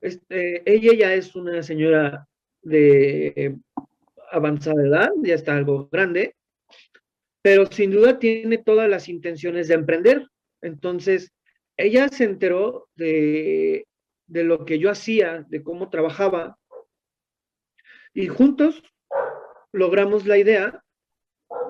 Este, 0.00 0.62
ella 0.72 0.92
ya 0.96 1.14
es 1.14 1.34
una 1.34 1.64
señora 1.64 2.28
de 2.62 3.56
avanzada 4.30 4.86
edad, 4.86 5.10
ya 5.24 5.34
está 5.34 5.56
algo 5.56 5.88
grande, 5.90 6.36
pero 7.44 7.66
sin 7.66 7.90
duda 7.90 8.18
tiene 8.18 8.56
todas 8.56 8.88
las 8.88 9.06
intenciones 9.06 9.68
de 9.68 9.74
emprender. 9.74 10.26
Entonces, 10.62 11.30
ella 11.76 12.08
se 12.08 12.24
enteró 12.24 12.88
de, 12.94 13.86
lo 14.28 14.64
que 14.64 14.78
yo 14.78 14.90
hacía, 14.90 15.44
de 15.50 15.62
cómo 15.62 15.90
trabajaba, 15.90 16.56
y 18.14 18.28
juntos 18.28 18.82
logramos 19.72 20.24
la 20.24 20.38
idea 20.38 20.82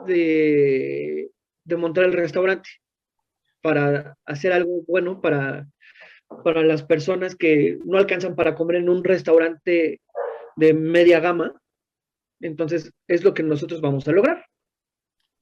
de, 0.07 1.33
de 1.65 1.77
montar 1.77 2.05
el 2.05 2.13
restaurante 2.13 2.71
para 3.61 4.17
hacer 4.27 4.53
algo 4.53 4.83
bueno 4.87 5.21
para, 5.21 5.67
para 6.45 6.63
las 6.63 6.85
personas 6.85 7.35
que 7.35 7.79
no 7.85 7.99
alcanzan 7.99 8.37
para 8.37 8.55
comer 8.55 8.77
en 8.77 8.91
un 8.91 9.03
restaurante 9.03 10.01
de 10.55 10.73
media 10.73 11.19
gama. 11.19 11.61
Entonces, 12.41 12.93
es 13.09 13.25
lo 13.25 13.35
que 13.35 13.43
nosotros 13.43 13.81
vamos 13.81 14.07
a 14.07 14.13
lograr. 14.13 14.44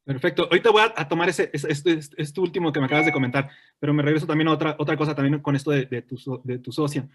Perfecto. 0.05 0.45
Ahorita 0.45 0.71
voy 0.71 0.83
a, 0.83 1.09
tomar 1.09 1.29
ese, 1.29 1.51
este, 1.53 2.01
este, 2.17 2.41
último 2.41 2.73
que 2.73 2.81
me 2.81 2.87
acabas 2.87 3.07
de 3.07 3.13
comentar, 3.13 3.51
pero 3.79 3.95
me 3.95 4.03
regreso 4.03 4.27
también 4.27 4.49
a 4.49 4.53
otra, 4.53 4.75
otra 4.79 4.97
cosa 4.97 5.15
también 5.15 5.41
con 5.41 5.55
esto 5.55 5.71
de, 5.71 5.87
de, 5.87 6.03
tu, 6.03 6.17
de 6.43 6.59
tu 6.59 6.73
socia. 6.73 7.09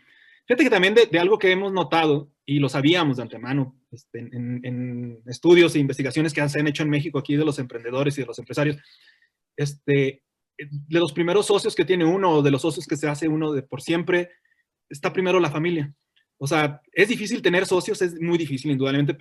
Fíjate 0.45 0.63
que 0.63 0.69
también 0.69 0.95
de, 0.95 1.19
algo 1.19 1.37
que 1.37 1.51
hemos 1.51 1.73
notado, 1.73 2.31
y 2.45 2.59
lo 2.59 2.69
sabíamos 2.69 3.17
de 3.17 3.23
antemano, 3.23 3.75
este, 3.91 4.19
en, 4.19 4.61
en, 4.63 5.21
estudios 5.25 5.75
e 5.75 5.79
investigaciones 5.79 6.33
que 6.33 6.47
se 6.47 6.59
han 6.59 6.67
hecho 6.67 6.83
en 6.83 6.89
México 6.89 7.19
aquí 7.19 7.35
de 7.35 7.43
los 7.43 7.59
emprendedores 7.59 8.17
y 8.17 8.21
de 8.21 8.27
los 8.27 8.39
empresarios, 8.39 8.77
este, 9.57 10.23
de 10.57 10.99
los 10.99 11.11
primeros 11.11 11.45
socios 11.45 11.75
que 11.75 11.83
tiene 11.83 12.05
uno 12.05 12.31
o 12.31 12.41
de 12.41 12.51
los 12.51 12.61
socios 12.61 12.87
que 12.87 12.95
se 12.95 13.09
hace 13.09 13.27
uno 13.27 13.51
de 13.51 13.63
por 13.63 13.81
siempre, 13.81 14.29
está 14.89 15.11
primero 15.11 15.41
la 15.41 15.51
familia. 15.51 15.93
O 16.37 16.47
sea, 16.47 16.81
es 16.93 17.09
difícil 17.09 17.41
tener 17.41 17.65
socios, 17.65 18.01
es 18.01 18.15
muy 18.21 18.37
difícil, 18.37 18.71
indudablemente. 18.71 19.17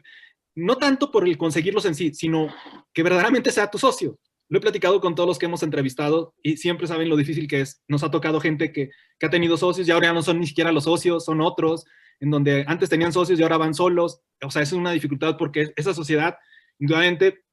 No 0.57 0.77
tanto 0.77 1.13
por 1.13 1.29
el 1.29 1.39
conseguirlos 1.39 1.85
en 1.85 1.95
sí, 1.95 2.13
sino 2.15 2.49
que 2.93 3.03
verdaderamente 3.03 3.53
sea 3.53 3.71
tu 3.71 3.79
socio. 3.79 4.19
Lo 4.49 4.59
he 4.59 4.61
platicado 4.61 5.01
con 5.01 5.15
todos 5.15 5.29
los 5.29 5.39
que 5.39 5.47
hemos 5.47 5.63
entrevistado 5.63 6.35
y 6.43 6.57
siempre 6.57 6.87
saben 6.87 7.09
lo 7.09 7.17
difícil 7.17 7.47
que 7.47 7.61
es. 7.61 7.83
Nos 7.89 8.03
ha 8.03 8.11
tocado 8.11 8.41
gente 8.41 8.73
que, 8.73 8.91
que 9.19 9.27
ha 9.27 9.31
tenido 9.31 9.57
socios 9.57 9.87
y 9.87 9.91
ahora 9.91 10.09
ya 10.09 10.13
no 10.15 10.23
son 10.23 10.41
ni 10.41 10.47
siquiera 10.47 10.73
los 10.73 10.85
socios, 10.85 11.25
son 11.25 11.41
otros, 11.41 11.85
en 12.21 12.31
donde 12.31 12.65
antes 12.67 12.89
tenían 12.89 13.13
socios 13.13 13.39
y 13.39 13.43
ahora 13.43 13.59
van 13.59 13.75
solos. 13.75 14.23
O 14.43 14.51
sea, 14.51 14.63
es 14.63 14.73
una 14.73 14.93
dificultad 14.93 15.37
porque 15.37 15.73
esa 15.77 15.93
sociedad, 15.93 16.39
indudablemente, 16.79 17.45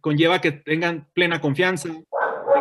conlleva 0.00 0.40
que 0.40 0.52
tengan 0.52 1.08
plena 1.14 1.40
confianza, 1.40 1.90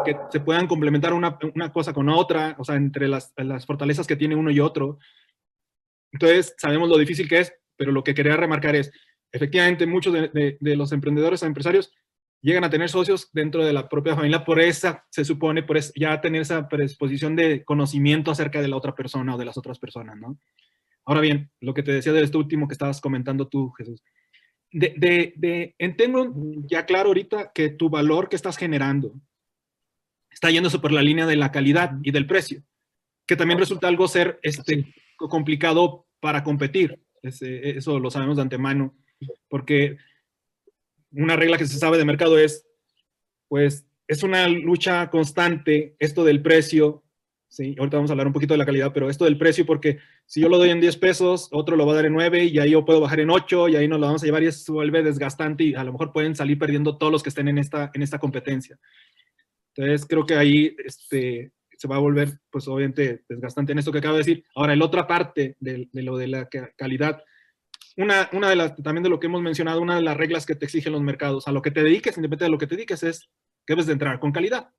que 0.06 0.18
se 0.32 0.40
puedan 0.40 0.68
complementar 0.68 1.14
una, 1.14 1.38
una, 1.56 1.72
cosa 1.72 1.94
con 1.94 2.10
otra, 2.10 2.56
o 2.60 2.64
sea, 2.64 2.76
entre 2.76 3.08
las, 3.08 3.34
las, 3.38 3.66
fortalezas 3.66 4.06
que 4.06 4.16
tiene 4.16 4.36
uno 4.36 4.52
y 4.52 4.60
otro. 4.60 5.00
Entonces, 6.12 6.56
sabemos 6.58 6.90
lo 6.90 6.98
difícil 6.98 7.28
que 7.28 7.40
es, 7.40 7.54
pero 7.76 7.92
lo 7.92 8.04
que 8.04 8.14
quería 8.14 8.38
remarcar 8.38 8.76
es, 8.76 8.92
efectivamente, 9.34 9.86
muchos 9.86 10.13
de, 10.13 10.30
de, 10.30 10.58
de 10.60 10.75
los 10.78 10.94
emprendedores 10.94 11.44
o 11.44 11.46
empresarios 11.46 11.92
llegan 12.44 12.63
a 12.66 12.70
tener 12.70 12.90
socios 12.90 13.30
dentro 13.32 13.66
de 13.66 13.74
la 13.74 13.88
propia 13.90 14.16
familia 14.16 14.44
por 14.44 14.60
esa, 14.60 15.06
se 15.10 15.25
supone, 15.25 15.63
por 15.63 15.80
ya 15.96 16.20
tener 16.22 16.42
esa 16.42 16.68
predisposición 16.68 17.36
de 17.36 17.63
conocimiento 17.63 18.32
acerca 18.32 18.62
de 18.62 18.68
la 18.68 18.75
otra 18.75 18.94
persona 18.94 19.34
o 19.34 19.38
de 19.38 19.46
las 19.46 19.58
otras 19.58 19.80
personas, 19.80 20.18
¿no? 20.18 20.38
Ahora 21.06 21.22
bien, 21.22 21.50
lo 21.62 21.74
que 21.74 21.84
te 21.84 21.92
decía 21.92 22.13
de 22.13 22.22
esto 22.22 22.38
último 22.38 22.68
que 22.68 22.74
estabas 22.74 23.02
comentando 23.02 23.48
tú, 23.48 23.72
Jesús. 23.72 24.04
De, 24.72 24.94
de, 24.98 25.34
de, 25.36 25.75
entiendo 25.78 26.34
ya 26.66 26.86
claro 26.86 27.10
ahorita 27.10 27.52
que 27.54 27.70
tu 27.70 27.90
valor 27.90 28.28
que 28.28 28.36
estás 28.36 28.58
generando 28.58 29.13
está 30.32 30.50
yéndose 30.50 30.80
por 30.80 30.92
la 30.92 31.02
línea 31.02 31.25
de 31.25 31.36
la 31.36 31.52
calidad 31.52 31.94
y 32.04 32.12
del 32.12 32.28
precio, 32.28 32.63
que 33.25 33.36
también 33.36 33.60
resulta 33.60 33.88
algo 33.88 34.08
ser 34.08 34.40
este, 34.42 34.94
complicado 35.16 36.08
para 36.20 36.44
competir. 36.44 37.00
eso 37.22 38.00
lo 38.00 38.12
sabemos 38.12 38.38
de 38.38 38.42
antemano, 38.42 38.96
porque 39.48 39.98
una 41.12 41.36
regla 41.36 41.58
que 41.58 41.68
se 41.68 41.77
sabe 41.77 41.98
de 41.98 42.06
mercado 42.06 42.38
es, 42.38 42.65
pues, 43.48 43.86
es 44.08 44.24
una 44.24 44.48
lucha 44.48 45.10
constante 45.10 45.96
esto 46.00 46.24
del 46.24 46.42
precio, 46.42 47.03
¿sí? 47.48 47.75
Ahorita 47.77 47.98
vamos 47.98 48.10
a 48.10 48.13
hablar 48.13 48.27
un 48.27 48.34
poquito 48.34 48.53
de 48.53 48.58
la 48.58 48.65
calidad, 48.65 48.92
pero 48.94 49.10
esto 49.10 49.25
del 49.25 49.38
precio, 49.38 49.65
porque 49.65 50.00
si 50.25 50.42
yo 50.42 50.50
lo 50.50 50.58
doy 50.58 50.72
en 50.72 50.82
10 50.82 50.98
pesos, 50.98 51.50
otro 51.51 51.75
lo 51.75 51.86
va 51.86 51.94
a 51.94 51.96
dar 51.96 52.06
en 52.06 52.13
9 52.13 52.46
y 52.46 52.60
ahí 52.60 52.72
yo 52.72 52.84
puedo 52.86 53.00
bajar 53.00 53.20
en 53.20 53.30
8 53.30 53.70
y 53.70 53.75
ahí 53.75 53.88
nos 53.88 54.00
lo 54.00 54.08
vamos 54.08 54.24
a 54.24 54.25
llevar 54.25 54.44
y 54.44 54.48
eso 54.48 54.60
se 54.65 54.72
vuelve 54.72 55.03
desgastante 55.03 55.63
y 55.63 55.75
a 55.75 55.84
lo 55.84 55.92
mejor 55.94 56.12
pueden 56.12 56.36
salir 56.36 56.58
perdiendo 56.58 56.98
todos 56.98 57.12
los 57.12 57.24
que 57.24 57.30
estén 57.30 57.48
en 57.48 57.60
esta, 57.60 57.92
en 57.94 58.01
esta 58.01 58.20
competencia. 58.20 58.77
Entonces, 59.75 60.06
creo 60.08 60.25
que 60.25 60.36
ahí 60.36 60.75
este, 60.84 61.51
se 61.77 61.88
va 61.88 61.96
a 61.96 62.00
volver, 62.00 62.39
pues, 62.50 62.68
obviamente 62.68 63.24
desgastante 63.30 63.72
en 63.72 63.80
esto 63.80 63.92
que 63.92 64.00
acabo 64.00 64.15
de 64.15 64.20
decir. 64.20 64.44
Ahora, 64.56 64.75
la 64.75 64.86
otra 64.86 65.08
parte 65.08 65.56
de, 65.60 65.89
de 65.92 66.03
lo 66.03 66.18
de 66.18 66.27
la 66.27 66.50
calidad 66.75 67.24
una, 67.98 68.30
una 68.34 68.50
de 68.50 68.56
las, 68.56 68.76
también 68.76 69.04
de 69.04 69.10
lo 69.10 69.20
que 69.20 69.28
hemos 69.28 69.42
mencionado, 69.42 69.82
una 69.82 69.96
de 69.96 70.02
las 70.02 70.18
reglas 70.18 70.46
que 70.46 70.56
te 70.56 70.66
exigen 70.66 70.94
los 70.94 71.02
mercados, 71.02 71.48
a 71.48 71.52
lo 71.52 71.62
que 71.62 71.72
te 71.72 71.84
dediques, 71.84 72.18
independientemente 72.18 72.46
de 72.46 72.52
lo 72.52 72.58
que 72.58 72.68
te 72.68 72.76
dediques, 72.76 73.04
es 73.04 73.30
que 73.66 73.74
debes 73.74 73.86
de 73.86 73.94
entrar 73.94 74.20
con 74.20 74.32
calidad, 74.32 74.70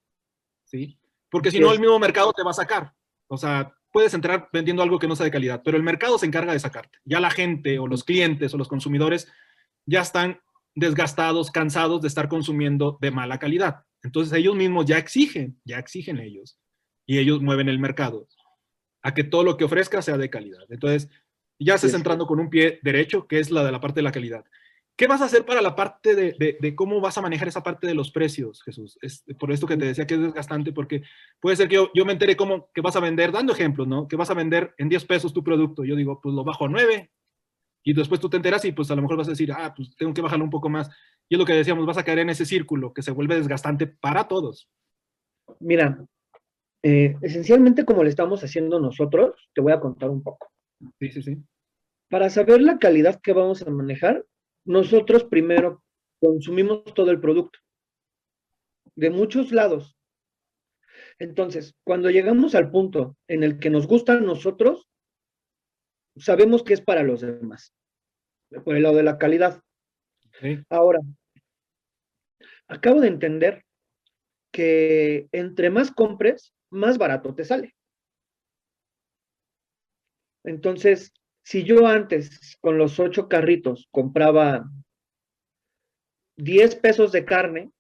¿sí? 0.65 0.99
Porque 1.31 1.51
si 1.51 1.59
no, 1.59 1.73
el 1.73 1.81
mismo 1.81 1.99
mercado 1.99 2.33
te 2.33 2.43
va 2.43 2.51
a 2.51 2.55
sacar. 2.55 2.93
O 3.29 3.37
sea, 3.37 3.73
puedes 3.91 4.15
entrar 4.15 4.49
vendiendo 4.53 4.83
algo 4.83 4.99
que 4.99 5.09
no 5.09 5.17
sea 5.17 5.25
de 5.25 5.31
calidad, 5.31 5.63
pero 5.65 5.77
el 5.77 5.83
mercado 5.83 6.19
se 6.19 6.27
encarga 6.27 6.53
de 6.53 6.61
sacarte. 6.61 6.99
Ya 7.05 7.21
la 7.21 7.31
gente 7.31 7.79
o 7.79 7.87
los 7.87 8.05
clientes 8.05 8.53
o 8.55 8.59
los 8.59 8.69
consumidores 8.69 9.31
ya 9.87 10.01
están 10.01 10.41
desgastados, 10.75 11.51
cansados 11.51 12.03
de 12.03 12.09
estar 12.09 12.29
consumiendo 12.29 12.99
de 13.01 13.11
mala 13.11 13.39
calidad. 13.39 13.85
Entonces 14.03 14.33
ellos 14.37 14.55
mismos 14.55 14.87
ya 14.87 14.99
exigen, 14.99 15.61
ya 15.65 15.79
exigen 15.79 16.19
ellos, 16.19 16.59
y 17.07 17.19
ellos 17.19 17.41
mueven 17.41 17.69
el 17.69 17.79
mercado 17.79 18.29
a 19.03 19.13
que 19.13 19.25
todo 19.25 19.45
lo 19.45 19.57
que 19.57 19.65
ofrezca 19.65 20.03
sea 20.03 20.17
de 20.17 20.31
calidad. 20.31 20.65
Entonces, 20.71 21.11
ya 21.59 21.75
estás 21.75 21.95
entrando 21.95 22.27
con 22.27 22.41
un 22.41 22.51
pie 22.51 22.81
derecho, 22.83 23.27
que 23.27 23.39
es 23.39 23.51
la 23.51 23.65
de 23.65 23.73
la 23.73 23.81
parte 23.81 24.01
de 24.01 24.05
la 24.05 24.13
calidad. 24.13 24.45
¿Qué 24.97 25.09
vas 25.09 25.23
a 25.23 25.25
hacer 25.25 25.45
para 25.45 25.61
la 25.61 25.75
parte 25.75 26.15
de, 26.15 26.57
de, 26.61 26.75
cómo 26.77 27.01
vas 27.01 27.19
a 27.19 27.23
manejar 27.23 27.49
esa 27.49 27.65
parte 27.65 27.87
de 27.87 27.95
los 27.95 28.13
precios, 28.13 28.63
Jesús? 28.63 28.97
Es 29.03 29.25
por 29.41 29.51
esto 29.51 29.67
que 29.67 29.77
te 29.77 29.87
decía 29.87 30.07
que 30.07 30.15
es 30.15 30.21
desgastante, 30.21 30.73
porque 30.73 31.03
puede 31.41 31.57
ser 31.57 31.69
que 31.69 31.75
yo, 31.75 31.91
yo 31.95 32.05
me 32.05 32.13
entere 32.13 32.37
cómo 32.37 32.71
que 32.73 32.81
vas 32.81 32.95
a 32.95 33.01
vender, 33.01 33.33
dando 33.33 33.53
ejemplos, 33.53 33.89
¿no? 33.89 34.07
Que 34.07 34.15
vas 34.15 34.31
a 34.31 34.35
vender 34.35 34.73
en 34.79 34.89
10 34.89 35.05
pesos 35.07 35.33
tu 35.33 35.43
producto. 35.43 35.85
Yo 35.85 35.97
digo, 35.97 36.21
pues 36.23 36.33
lo 36.33 36.45
bajo 36.45 36.67
a 36.67 36.69
9, 36.69 37.11
y 37.87 37.93
después 37.93 38.19
tú 38.19 38.31
te 38.31 38.39
enteras 38.39 38.65
y 38.65 38.73
pues 38.73 38.91
a 38.91 38.97
lo 38.97 39.03
mejor 39.03 39.19
vas 39.19 39.29
a 39.29 39.33
decir, 39.33 39.53
ah, 39.53 39.75
pues 39.77 39.95
tengo 39.97 40.15
que 40.15 40.23
bajarlo 40.23 40.45
un 40.45 40.51
poco 40.51 40.71
más. 40.71 40.89
Y 41.29 41.35
es 41.35 41.39
lo 41.39 41.45
que 41.45 41.53
decíamos, 41.53 41.85
vas 41.85 41.99
a 41.99 42.05
caer 42.05 42.21
en 42.21 42.31
ese 42.31 42.47
círculo 42.47 42.95
que 42.95 43.03
se 43.03 43.11
vuelve 43.11 43.37
desgastante 43.37 43.87
para 43.87 44.27
todos. 44.27 44.71
Mira, 45.61 46.03
eh, 46.83 47.15
esencialmente 47.21 47.85
como 47.85 48.03
le 48.03 48.09
estamos 48.09 48.43
haciendo 48.43 48.81
nosotros, 48.81 49.51
te 49.55 49.61
voy 49.61 49.73
a 49.73 49.81
contar 49.81 50.09
un 50.09 50.23
poco. 50.23 50.51
Sí, 50.99 51.11
sí, 51.11 51.23
sí. 51.23 51.37
Para 52.09 52.31
saber 52.31 52.61
la 52.63 52.79
calidad 52.79 53.21
que 53.21 53.33
vamos 53.33 53.63
a 53.63 53.71
manejar, 53.71 54.25
nosotros 54.65 55.25
primero 55.25 55.83
consumimos 56.21 56.85
todo 56.95 57.11
el 57.11 57.21
producto, 57.21 57.59
de 58.95 59.11
muchos 59.11 59.53
lados. 59.53 59.97
Entonces, 61.19 61.75
cuando 61.85 62.11
llegamos 62.11 62.55
al 62.55 62.71
punto 62.71 63.17
en 63.29 63.43
el 63.43 63.59
que 63.59 63.71
nos 63.71 63.87
gusta 63.87 64.15
a 64.15 64.21
nosotros, 64.21 64.89
sabemos 66.17 66.63
que 66.63 66.75
es 66.75 66.81
para 66.81 67.03
los 67.03 67.21
demás, 67.21 67.75
por 68.65 68.77
el 68.77 68.83
lado 68.83 68.97
de 68.97 69.03
la 69.03 69.19
calidad. 69.19 69.61
Ahora, 70.69 71.01
acabo 72.69 73.01
de 73.01 73.09
entender 73.09 73.65
que 74.53 75.29
entre 75.33 75.71
más 75.71 75.91
compres, 75.91 76.55
más 76.71 76.99
barato 76.99 77.35
te 77.35 77.45
sale. 77.45 77.75
Entonces, 80.45 81.13
si 81.43 81.65
yo 81.65 81.87
antes 81.87 82.57
con 82.61 82.79
los 82.79 83.01
ocho 83.01 83.29
carritos 83.29 83.89
compraba 83.91 84.71
10 86.37 86.77
pesos 86.77 87.13
de 87.13 87.25
carne, 87.25 87.71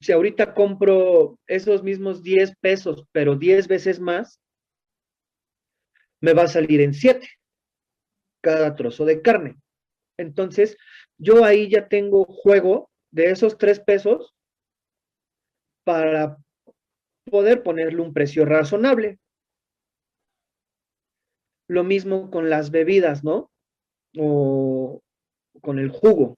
si 0.00 0.12
ahorita 0.12 0.54
compro 0.54 1.38
esos 1.46 1.82
mismos 1.82 2.22
10 2.22 2.54
pesos, 2.60 3.04
pero 3.12 3.36
10 3.36 3.68
veces 3.68 4.00
más, 4.00 4.40
me 6.20 6.32
va 6.32 6.44
a 6.44 6.48
salir 6.48 6.80
en 6.80 6.94
7 6.94 7.28
cada 8.42 8.74
trozo 8.74 9.04
de 9.04 9.20
carne. 9.20 9.56
Entonces, 10.18 10.76
yo 11.18 11.44
ahí 11.44 11.70
ya 11.70 11.88
tengo 11.88 12.24
juego 12.24 12.90
de 13.10 13.30
esos 13.30 13.58
3 13.58 13.80
pesos 13.80 14.34
para 15.84 16.38
poder 17.24 17.62
ponerle 17.62 18.00
un 18.00 18.12
precio 18.12 18.44
razonable. 18.44 19.18
Lo 21.70 21.84
mismo 21.84 22.32
con 22.32 22.50
las 22.50 22.72
bebidas, 22.72 23.22
¿no? 23.22 23.48
O 24.18 25.00
con 25.60 25.78
el 25.78 25.88
jugo, 25.88 26.36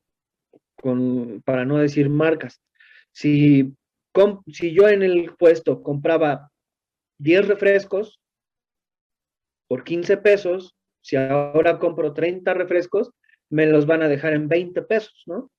con, 0.76 1.40
para 1.40 1.64
no 1.64 1.78
decir 1.78 2.10
marcas. 2.10 2.60
Si, 3.12 3.74
si 4.52 4.74
yo 4.74 4.88
en 4.88 5.02
el 5.02 5.34
puesto 5.38 5.82
compraba 5.82 6.50
10 7.16 7.48
refrescos 7.48 8.20
por 9.68 9.84
15 9.84 10.18
pesos, 10.18 10.74
si 11.00 11.16
ahora 11.16 11.78
compro 11.78 12.12
30 12.12 12.52
refrescos, 12.52 13.10
me 13.48 13.64
los 13.64 13.86
van 13.86 14.02
a 14.02 14.08
dejar 14.08 14.34
en 14.34 14.48
20 14.48 14.82
pesos, 14.82 15.22
¿no? 15.24 15.50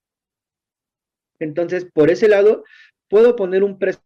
Entonces, 1.39 1.89
por 1.91 2.11
ese 2.11 2.27
lado, 2.27 2.63
puedo 3.09 3.35
poner 3.35 3.63
un 3.63 3.79
precio 3.79 4.03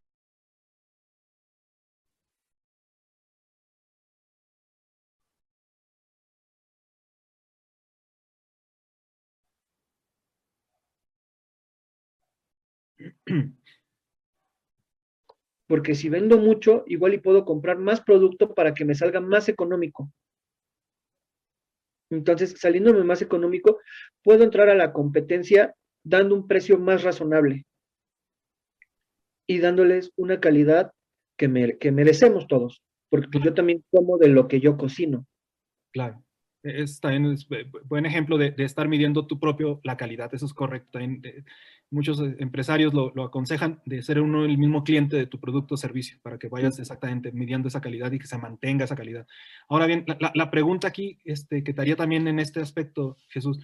Porque 15.68 15.96
si 15.96 16.10
vendo 16.10 16.38
mucho, 16.38 16.84
igual 16.88 17.14
y 17.14 17.20
puedo 17.20 17.46
comprar 17.46 17.78
más 17.78 18.02
producto 18.02 18.54
para 18.54 18.74
que 18.74 18.86
me 18.86 18.96
salga 18.96 19.20
más 19.20 19.50
económico. 19.50 20.10
Entonces, 22.10 22.56
saliéndome 22.58 23.04
más 23.04 23.22
económico, 23.22 23.80
puedo 24.24 24.44
entrar 24.44 24.70
a 24.70 24.76
la 24.76 24.94
competencia 24.94 25.76
dando 26.04 26.36
un 26.36 26.48
precio 26.48 26.80
más 26.80 27.04
razonable 27.04 27.66
y 29.46 29.60
dándoles 29.60 30.12
una 30.16 30.40
calidad 30.40 30.92
que, 31.38 31.48
merecemos 31.48 32.48
todos, 32.48 32.82
porque 33.10 33.28
pues, 33.32 33.44
yo 33.44 33.54
también 33.54 33.84
como 33.92 34.18
de 34.18 34.30
lo 34.30 34.48
que 34.48 34.60
yo 34.60 34.78
cocino. 34.78 35.26
Claro. 35.92 36.24
E-, 36.68 36.84
es 36.84 37.00
también 37.00 37.26
es 37.34 37.48
buen 37.86 38.06
ejemplo 38.06 38.38
de, 38.38 38.54
estar 38.58 38.88
midiendo 38.88 39.28
tu 39.28 39.40
propio 39.40 39.80
la 39.84 39.98
calidad, 39.98 40.34
eso 40.34 40.46
es 40.46 40.54
correcto. 40.54 41.00
Eh, 41.00 41.44
muchos 41.90 42.20
eh, 42.20 42.36
empresarios 42.40 42.94
lo, 42.94 43.12
aconsejan 43.24 43.82
de 43.86 44.02
ser 44.04 44.20
uno 44.20 44.46
el 44.46 44.58
mismo 44.58 44.84
cliente 44.84 45.16
de 45.16 45.26
tu 45.26 45.40
producto 45.40 45.76
o 45.76 45.78
servicio 45.78 46.18
para 46.22 46.38
que 46.38 46.50
vayas 46.50 46.80
exactamente 46.80 47.32
midiendo 47.32 47.68
esa 47.68 47.82
calidad 47.82 48.12
y 48.12 48.20
que 48.20 48.28
se 48.28 48.38
mantenga 48.38 48.86
esa 48.86 48.96
calidad. 48.96 49.28
Ahora 49.70 49.86
bien, 49.86 50.06
la, 50.34 50.52
pregunta 50.52 50.88
aquí 50.88 51.20
este, 51.24 51.64
que 51.64 51.74
te 51.74 51.82
haría 51.82 51.96
también 51.96 52.28
en 52.28 52.40
este 52.40 52.60
aspecto, 52.60 53.18
Jesús, 53.30 53.60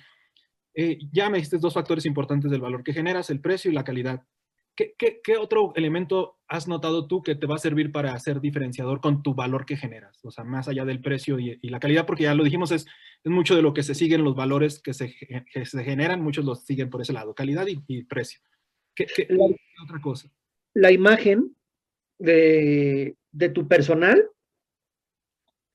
eh, 0.75 0.97
ya 1.11 1.29
me 1.29 1.37
dijiste 1.37 1.57
dos 1.57 1.73
factores 1.73 2.05
importantes 2.05 2.49
del 2.49 2.61
valor 2.61 2.83
que 2.83 2.93
generas, 2.93 3.29
el 3.29 3.39
precio 3.39 3.69
y 3.69 3.73
la 3.73 3.83
calidad. 3.83 4.23
¿Qué, 4.75 5.37
otro 5.37 5.71
elemento 5.75 6.39
has 6.47 6.67
notado 6.67 7.07
tú 7.07 7.21
que 7.21 7.35
te 7.35 7.45
va 7.45 7.55
a 7.55 7.59
servir 7.59 7.91
para 7.91 8.17
ser 8.17 8.41
diferenciador 8.41 9.01
con 9.01 9.21
tu 9.21 9.35
valor 9.35 9.65
que 9.65 9.77
generas? 9.77 10.19
O 10.25 10.31
sea, 10.31 10.43
más 10.43 10.67
allá 10.67 10.83
del 10.83 10.99
precio 10.99 11.37
y, 11.39 11.59
la 11.69 11.79
calidad, 11.79 12.07
porque 12.07 12.23
ya 12.23 12.33
lo 12.33 12.43
dijimos, 12.43 12.71
es, 12.71 12.87
mucho 13.23 13.55
de 13.55 13.61
lo 13.61 13.73
que 13.73 13.83
se 13.83 13.93
siguen 13.93 14.23
los 14.23 14.35
valores 14.35 14.81
que 14.81 14.93
se, 14.93 15.09
generan, 15.09 16.21
muchos 16.21 16.43
los 16.43 16.65
siguen 16.65 16.89
por 16.89 17.01
ese 17.01 17.13
lado, 17.13 17.35
calidad 17.35 17.67
y, 17.67 18.03
precio. 18.03 18.41
¿Qué, 18.95 19.07
otra 19.83 20.01
cosa? 20.01 20.29
La 20.73 20.91
imagen 20.91 21.55
de, 22.17 23.15
de 23.31 23.49
tu 23.49 23.67
personal, 23.67 24.27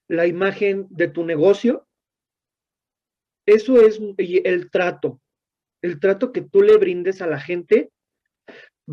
la 0.09 0.27
imagen 0.27 0.89
de 0.91 1.07
tu 1.07 1.25
negocio, 1.25 1.87
eso 3.47 3.81
es 3.81 4.01
el 4.19 4.71
trato, 4.71 5.21
el 5.83 6.01
trato 6.01 6.33
que 6.33 6.43
tú 6.43 6.63
le 6.63 6.77
brindes 6.79 7.23
a 7.23 7.29
la 7.29 7.41
gente 7.41 7.93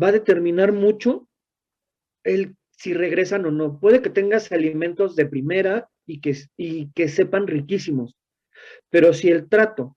va 0.00 0.08
a 0.08 0.12
determinar 0.12 0.72
mucho 0.72 1.28
el 2.24 2.56
si 2.70 2.92
regresan 2.92 3.46
o 3.46 3.50
no. 3.50 3.80
Puede 3.80 4.02
que 4.02 4.10
tengas 4.10 4.52
alimentos 4.52 5.16
de 5.16 5.26
primera 5.26 5.88
y 6.06 6.20
que, 6.20 6.36
y 6.56 6.90
que 6.92 7.08
sepan 7.08 7.46
riquísimos, 7.46 8.16
pero 8.90 9.12
si 9.14 9.28
el 9.30 9.48
trato 9.48 9.96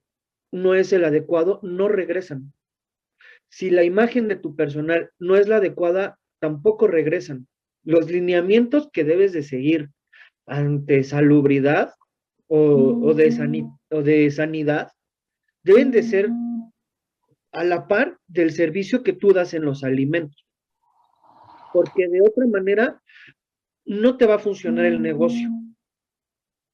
no 0.52 0.76
es 0.76 0.94
el 0.94 1.06
adecuado, 1.06 1.60
no 1.62 1.88
regresan. 1.88 2.54
Si 3.50 3.70
la 3.70 3.84
imagen 3.84 4.28
de 4.28 4.36
tu 4.36 4.56
personal 4.56 5.12
no 5.20 5.36
es 5.36 5.48
la 5.48 5.58
adecuada, 5.58 6.20
tampoco 6.40 6.88
regresan. 6.88 7.48
Los 7.84 8.10
lineamientos 8.10 8.90
que 8.92 9.04
debes 9.04 9.34
de 9.34 9.44
seguir 9.44 9.90
ante 10.46 11.04
salubridad 11.04 11.94
o, 12.48 13.14
de, 13.14 13.68
o 13.92 14.02
de 14.02 14.32
sanidad 14.32 14.92
deben 15.64 15.92
de 15.92 16.04
ser 16.04 16.30
a 17.52 17.64
la 17.64 17.88
par 17.88 18.18
del 18.28 18.52
servicio 18.52 19.04
que 19.04 19.14
tú 19.14 19.34
das 19.34 19.54
en 19.54 19.64
los 19.66 19.84
alimentos. 19.84 20.46
Porque 21.74 22.08
de 22.08 22.22
otra 22.22 22.46
manera 22.48 23.02
no 23.86 24.18
te 24.18 24.26
va 24.26 24.36
a 24.36 24.40
funcionar 24.40 24.86
el 24.86 25.02
negocio. 25.02 25.50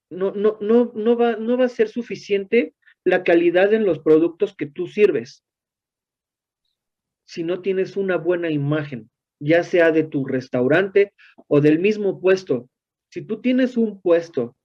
No, 0.09 0.31
no, 0.31 0.57
no, 0.61 0.91
no, 0.93 1.17
va, 1.17 1.35
no 1.35 1.57
va 1.57 1.65
a 1.65 1.69
ser 1.69 1.89
suficiente 1.89 2.75
la 3.03 3.23
calidad 3.23 3.73
en 3.73 3.85
los 3.85 3.99
productos 3.99 4.55
que 4.55 4.65
tú 4.65 4.87
sirves 4.87 5.45
si 7.25 7.43
no 7.43 7.61
tienes 7.61 7.97
una 7.97 8.17
buena 8.17 8.49
imagen, 8.49 9.09
ya 9.39 9.63
sea 9.63 9.91
de 9.91 10.03
tu 10.03 10.25
restaurante 10.25 11.13
o 11.47 11.59
del 11.59 11.79
mismo 11.79 12.21
puesto. 12.21 12.69
Si 13.09 13.21
tú 13.23 13.41
tienes 13.41 13.77
un 13.77 13.99
puesto, 14.01 14.55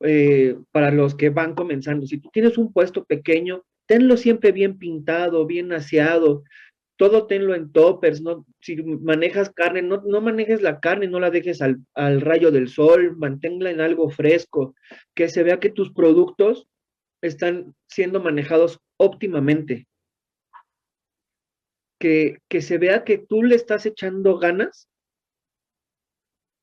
eh, 0.00 0.58
para 0.72 0.90
los 0.90 1.14
que 1.14 1.30
van 1.30 1.54
comenzando, 1.54 2.06
si 2.06 2.18
tú 2.18 2.28
tienes 2.32 2.58
un 2.58 2.72
puesto 2.72 3.04
pequeño 3.04 3.64
tenlo 3.86 4.16
siempre 4.16 4.52
bien 4.52 4.78
pintado, 4.78 5.46
bien 5.46 5.72
aseado, 5.72 6.42
todo 6.96 7.26
tenlo 7.26 7.54
en 7.54 7.72
toppers, 7.72 8.22
no, 8.22 8.46
si 8.60 8.76
manejas 8.82 9.50
carne, 9.50 9.82
no, 9.82 10.02
no 10.02 10.20
manejes 10.20 10.62
la 10.62 10.80
carne, 10.80 11.06
no 11.06 11.20
la 11.20 11.30
dejes 11.30 11.60
al, 11.60 11.78
al, 11.94 12.20
rayo 12.20 12.50
del 12.50 12.68
sol, 12.68 13.16
manténla 13.16 13.70
en 13.70 13.80
algo 13.80 14.08
fresco, 14.08 14.74
que 15.14 15.28
se 15.28 15.42
vea 15.42 15.60
que 15.60 15.70
tus 15.70 15.92
productos 15.92 16.66
están 17.22 17.74
siendo 17.86 18.20
manejados 18.20 18.80
óptimamente. 18.96 19.86
Que, 21.98 22.38
que 22.48 22.60
se 22.60 22.76
vea 22.76 23.04
que 23.04 23.18
tú 23.18 23.42
le 23.42 23.56
estás 23.56 23.86
echando 23.86 24.38
ganas 24.38 24.88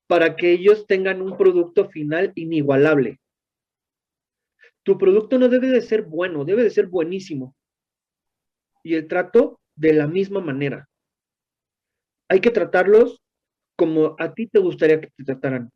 para 0.08 0.36
que 0.36 0.52
ellos 0.52 0.86
tengan 0.86 1.22
un 1.24 1.38
producto 1.38 1.90
final 1.90 2.32
inigualable 2.36 3.20
tu 4.84 4.98
producto 4.98 5.40
no 5.40 5.50
debe 5.50 5.68
de 5.68 5.82
ser 5.82 6.04
bueno, 6.04 6.46
debe 6.46 6.64
de 6.64 6.70
ser 6.70 6.88
buenísimo. 6.88 7.56
Y 8.84 8.96
el 8.96 9.08
trato 9.08 9.60
de 9.76 9.94
la 9.94 10.08
misma 10.08 10.42
manera. 10.42 10.90
Hay 12.30 12.40
que 12.42 12.52
tratarlos 12.52 13.22
como 13.76 14.16
a 14.20 14.34
ti 14.34 14.48
te 14.48 14.60
gustaría 14.60 15.02
que 15.02 15.08
te 15.16 15.24
trataran. 15.24 15.72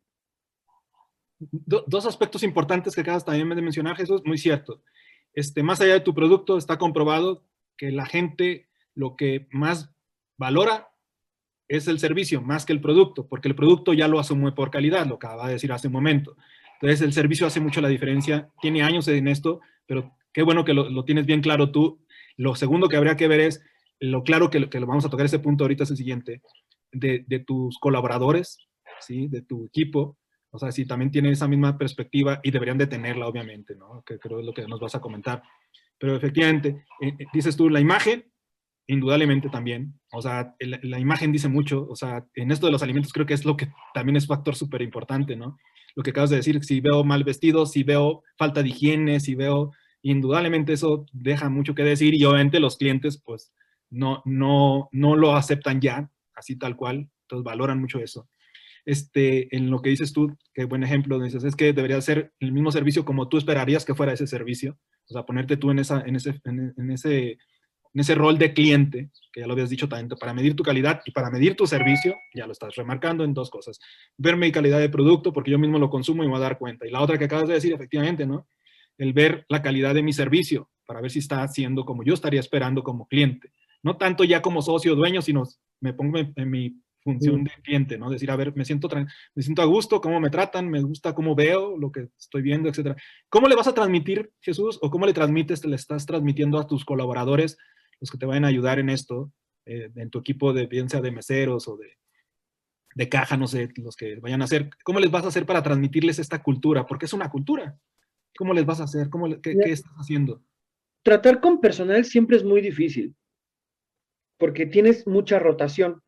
dos 1.38 2.06
aspectos 2.06 2.42
importantes 2.42 2.94
que 2.94 3.00
acabas 3.00 3.24
también 3.24 3.48
de 3.48 3.62
mencionar, 3.62 3.96
Jesús, 3.96 4.22
muy 4.24 4.38
cierto. 4.38 4.82
Este, 5.32 5.62
más 5.62 5.80
allá 5.80 5.94
de 5.94 6.00
tu 6.00 6.14
producto, 6.14 6.58
está 6.58 6.78
comprobado 6.78 7.44
que 7.76 7.90
la 7.90 8.06
gente 8.06 8.68
lo 8.94 9.16
que 9.16 9.46
más 9.52 9.94
valora 10.36 10.88
es 11.68 11.86
el 11.86 11.98
servicio, 11.98 12.40
más 12.40 12.64
que 12.64 12.72
el 12.72 12.80
producto, 12.80 13.28
porque 13.28 13.48
el 13.48 13.54
producto 13.54 13.92
ya 13.92 14.08
lo 14.08 14.18
asume 14.18 14.52
por 14.52 14.70
calidad, 14.70 15.06
lo 15.06 15.16
acaba 15.16 15.46
de 15.46 15.54
decir 15.54 15.70
hace 15.70 15.86
un 15.86 15.92
momento. 15.92 16.36
Entonces, 16.80 17.02
el 17.02 17.12
servicio 17.12 17.46
hace 17.46 17.60
mucho 17.60 17.80
la 17.80 17.88
diferencia. 17.88 18.48
Tiene 18.60 18.82
años 18.82 19.08
en 19.08 19.28
esto, 19.28 19.60
pero 19.86 20.12
qué 20.32 20.42
bueno 20.42 20.64
que 20.64 20.74
lo, 20.74 21.04
tienes 21.04 21.26
bien 21.26 21.40
claro 21.40 21.70
tú. 21.70 22.04
Lo 22.36 22.54
segundo 22.54 22.88
que 22.88 22.96
habría 22.96 23.16
que 23.16 23.28
ver 23.28 23.40
es 23.40 23.62
lo 24.00 24.22
claro 24.22 24.48
que, 24.50 24.68
que 24.68 24.80
lo 24.80 24.86
vamos 24.86 25.04
a 25.04 25.10
tocar 25.10 25.26
ese 25.26 25.40
punto 25.40 25.64
ahorita 25.64 25.84
es 25.84 25.90
el 25.90 25.96
siguiente, 25.96 26.40
de, 26.92 27.44
tus 27.46 27.78
colaboradores, 27.78 28.58
¿sí? 29.00 29.28
de 29.28 29.42
tu 29.42 29.66
equipo, 29.66 30.16
o 30.50 30.58
sea, 30.58 30.72
si 30.72 30.86
también 30.86 31.10
tienen 31.10 31.32
esa 31.32 31.48
misma 31.48 31.76
perspectiva 31.76 32.40
y 32.42 32.50
deberían 32.50 32.78
de 32.78 32.86
tenerla, 32.86 33.26
obviamente, 33.26 33.74
¿no? 33.74 34.02
Que 34.06 34.18
creo 34.18 34.40
es 34.40 34.46
lo 34.46 34.54
que 34.54 34.66
nos 34.66 34.80
vas 34.80 34.94
a 34.94 35.00
comentar. 35.00 35.42
Pero 35.98 36.16
efectivamente, 36.16 36.86
eh, 37.00 37.14
eh, 37.18 37.26
dices 37.32 37.56
tú, 37.56 37.68
la 37.68 37.80
imagen, 37.80 38.32
indudablemente 38.88 39.48
también, 39.48 40.00
o 40.10 40.20
sea, 40.20 40.56
la 40.58 40.98
imagen 40.98 41.30
dice 41.30 41.48
mucho, 41.48 41.86
o 41.88 41.94
sea, 41.94 42.26
en 42.34 42.50
esto 42.50 42.66
de 42.66 42.72
los 42.72 42.82
alimentos 42.82 43.12
creo 43.12 43.26
que 43.26 43.34
es 43.34 43.44
lo 43.44 43.56
que 43.56 43.70
también 43.94 44.16
es 44.16 44.26
factor 44.26 44.56
súper 44.56 44.82
importante, 44.82 45.36
¿no? 45.36 45.56
lo 45.98 46.04
que 46.04 46.10
acabas 46.10 46.30
de 46.30 46.36
decir, 46.36 46.62
si 46.64 46.80
veo 46.80 47.02
mal 47.02 47.24
vestidos, 47.24 47.72
si 47.72 47.82
veo 47.82 48.22
falta 48.36 48.62
de 48.62 48.68
higiene, 48.68 49.18
si 49.18 49.34
veo, 49.34 49.72
indudablemente 50.00 50.72
eso 50.72 51.06
deja 51.12 51.48
mucho 51.48 51.74
que 51.74 51.82
decir 51.82 52.14
y 52.14 52.24
obviamente 52.24 52.60
los 52.60 52.76
clientes 52.76 53.20
pues 53.20 53.52
no, 53.90 54.22
no, 54.24 54.88
no 54.92 55.16
lo 55.16 55.34
aceptan 55.34 55.80
ya, 55.80 56.08
así 56.36 56.56
tal 56.56 56.76
cual, 56.76 57.10
entonces 57.22 57.42
valoran 57.42 57.80
mucho 57.80 57.98
eso. 57.98 58.28
Este, 58.84 59.54
en 59.56 59.72
lo 59.72 59.82
que 59.82 59.90
dices 59.90 60.12
tú, 60.12 60.38
qué 60.54 60.66
buen 60.66 60.84
ejemplo, 60.84 61.18
dices, 61.18 61.42
es 61.42 61.56
que 61.56 61.72
debería 61.72 62.00
ser 62.00 62.32
el 62.38 62.52
mismo 62.52 62.70
servicio 62.70 63.04
como 63.04 63.28
tú 63.28 63.36
esperarías 63.36 63.84
que 63.84 63.96
fuera 63.96 64.12
ese 64.12 64.28
servicio, 64.28 64.78
o 65.08 65.12
sea, 65.12 65.24
ponerte 65.24 65.56
tú 65.56 65.72
en, 65.72 65.80
esa, 65.80 66.00
en, 66.06 66.14
ese, 66.14 66.40
en 66.44 66.90
ese 66.92 67.38
en 67.94 68.00
ese 68.00 68.14
rol 68.14 68.38
de 68.38 68.52
cliente, 68.52 69.10
que 69.32 69.40
ya 69.40 69.46
lo 69.46 69.54
habías 69.54 69.70
dicho 69.70 69.88
tanto, 69.88 70.16
para 70.16 70.34
medir 70.34 70.54
tu 70.54 70.62
calidad 70.62 71.00
y 71.04 71.10
para 71.10 71.30
medir 71.30 71.56
tu 71.56 71.66
servicio, 71.66 72.16
ya 72.34 72.46
lo 72.46 72.52
estás 72.52 72.74
remarcando 72.76 73.24
en 73.24 73.34
dos 73.34 73.50
cosas. 73.50 73.78
Ver 74.16 74.36
mi 74.36 74.52
calidad 74.52 74.78
de 74.78 74.88
producto, 74.88 75.32
porque 75.32 75.50
yo 75.50 75.58
mismo 75.58 75.78
lo 75.78 75.90
consumo 75.90 76.22
y 76.22 76.26
me 76.26 76.32
voy 76.32 76.40
a 76.40 76.44
dar 76.44 76.58
cuenta. 76.58 76.86
Y 76.86 76.90
la 76.90 77.00
otra 77.00 77.18
que 77.18 77.24
acabas 77.24 77.48
de 77.48 77.54
decir, 77.54 77.72
efectivamente, 77.72 78.26
¿no? 78.26 78.46
El 78.96 79.12
ver 79.12 79.46
la 79.48 79.62
calidad 79.62 79.94
de 79.94 80.02
mi 80.02 80.12
servicio, 80.12 80.70
para 80.86 81.00
ver 81.00 81.10
si 81.10 81.18
está 81.20 81.42
haciendo 81.42 81.84
como 81.84 82.02
yo 82.02 82.14
estaría 82.14 82.40
esperando 82.40 82.82
como 82.82 83.06
cliente. 83.06 83.52
No 83.82 83.96
tanto 83.96 84.24
ya 84.24 84.42
como 84.42 84.62
socio 84.62 84.94
dueño, 84.94 85.22
sino 85.22 85.44
me 85.80 85.92
pongo 85.92 86.18
en, 86.18 86.50
mi 86.50 86.80
función 87.02 87.44
de 87.44 87.52
cliente, 87.62 87.96
¿no? 87.96 88.10
Decir, 88.10 88.30
a 88.30 88.36
ver, 88.36 88.54
me 88.56 88.64
siento, 88.64 88.88
me 89.34 89.42
siento 89.42 89.62
a 89.62 89.66
gusto, 89.66 90.00
cómo 90.00 90.18
me 90.20 90.30
tratan, 90.30 90.68
me 90.68 90.82
gusta 90.82 91.14
cómo 91.14 91.34
veo 91.34 91.76
lo 91.76 91.92
que 91.92 92.08
estoy 92.18 92.42
viendo, 92.42 92.68
etcétera. 92.68 92.96
¿Cómo 93.28 93.48
le 93.48 93.54
vas 93.54 93.68
a 93.68 93.74
transmitir, 93.74 94.32
Jesús, 94.40 94.78
o 94.82 94.90
cómo 94.90 95.06
le 95.06 95.12
transmites, 95.12 95.64
le 95.64 95.76
estás 95.76 96.06
transmitiendo 96.06 96.58
a 96.58 96.66
tus 96.66 96.84
colaboradores 96.84 97.56
los 98.00 98.10
que 98.10 98.18
te 98.18 98.26
vayan 98.26 98.44
a 98.44 98.48
ayudar 98.48 98.78
en 98.78 98.90
esto, 98.90 99.32
eh, 99.66 99.90
en 99.94 100.10
tu 100.10 100.18
equipo 100.18 100.52
de 100.52 100.66
bien 100.66 100.86
de 100.86 101.10
meseros 101.10 101.68
o 101.68 101.76
de, 101.76 101.98
de 102.94 103.08
caja, 103.08 103.36
no 103.36 103.46
sé, 103.46 103.68
los 103.76 103.96
que 103.96 104.16
vayan 104.16 104.42
a 104.42 104.44
hacer, 104.44 104.70
¿cómo 104.84 105.00
les 105.00 105.10
vas 105.10 105.24
a 105.24 105.28
hacer 105.28 105.46
para 105.46 105.62
transmitirles 105.62 106.18
esta 106.18 106.42
cultura? 106.42 106.86
Porque 106.86 107.06
es 107.06 107.12
una 107.12 107.30
cultura. 107.30 107.78
¿Cómo 108.36 108.54
les 108.54 108.64
vas 108.64 108.80
a 108.80 108.84
hacer? 108.84 109.08
¿Cómo, 109.10 109.28
qué, 109.40 109.56
qué, 109.56 109.72
estás 109.72 109.92
haciendo? 109.94 110.42
Tratar 111.02 111.40
con 111.40 111.60
personal 111.60 112.04
siempre 112.04 112.36
es 112.36 112.44
muy 112.44 112.60
difícil, 112.60 113.14
porque 114.38 114.66
tienes 114.66 115.06
mucha 115.06 115.38
rotación. 115.38 116.02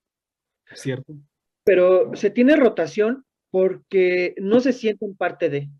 Cierto. 0.74 1.14
Pero 1.64 2.14
se 2.14 2.31
tiene 2.31 2.57
rotación 2.57 3.24
porque 3.50 4.35
no 4.38 4.61
se 4.61 4.72
sienten 4.72 5.16
parte 5.16 5.48
de, 5.48 5.70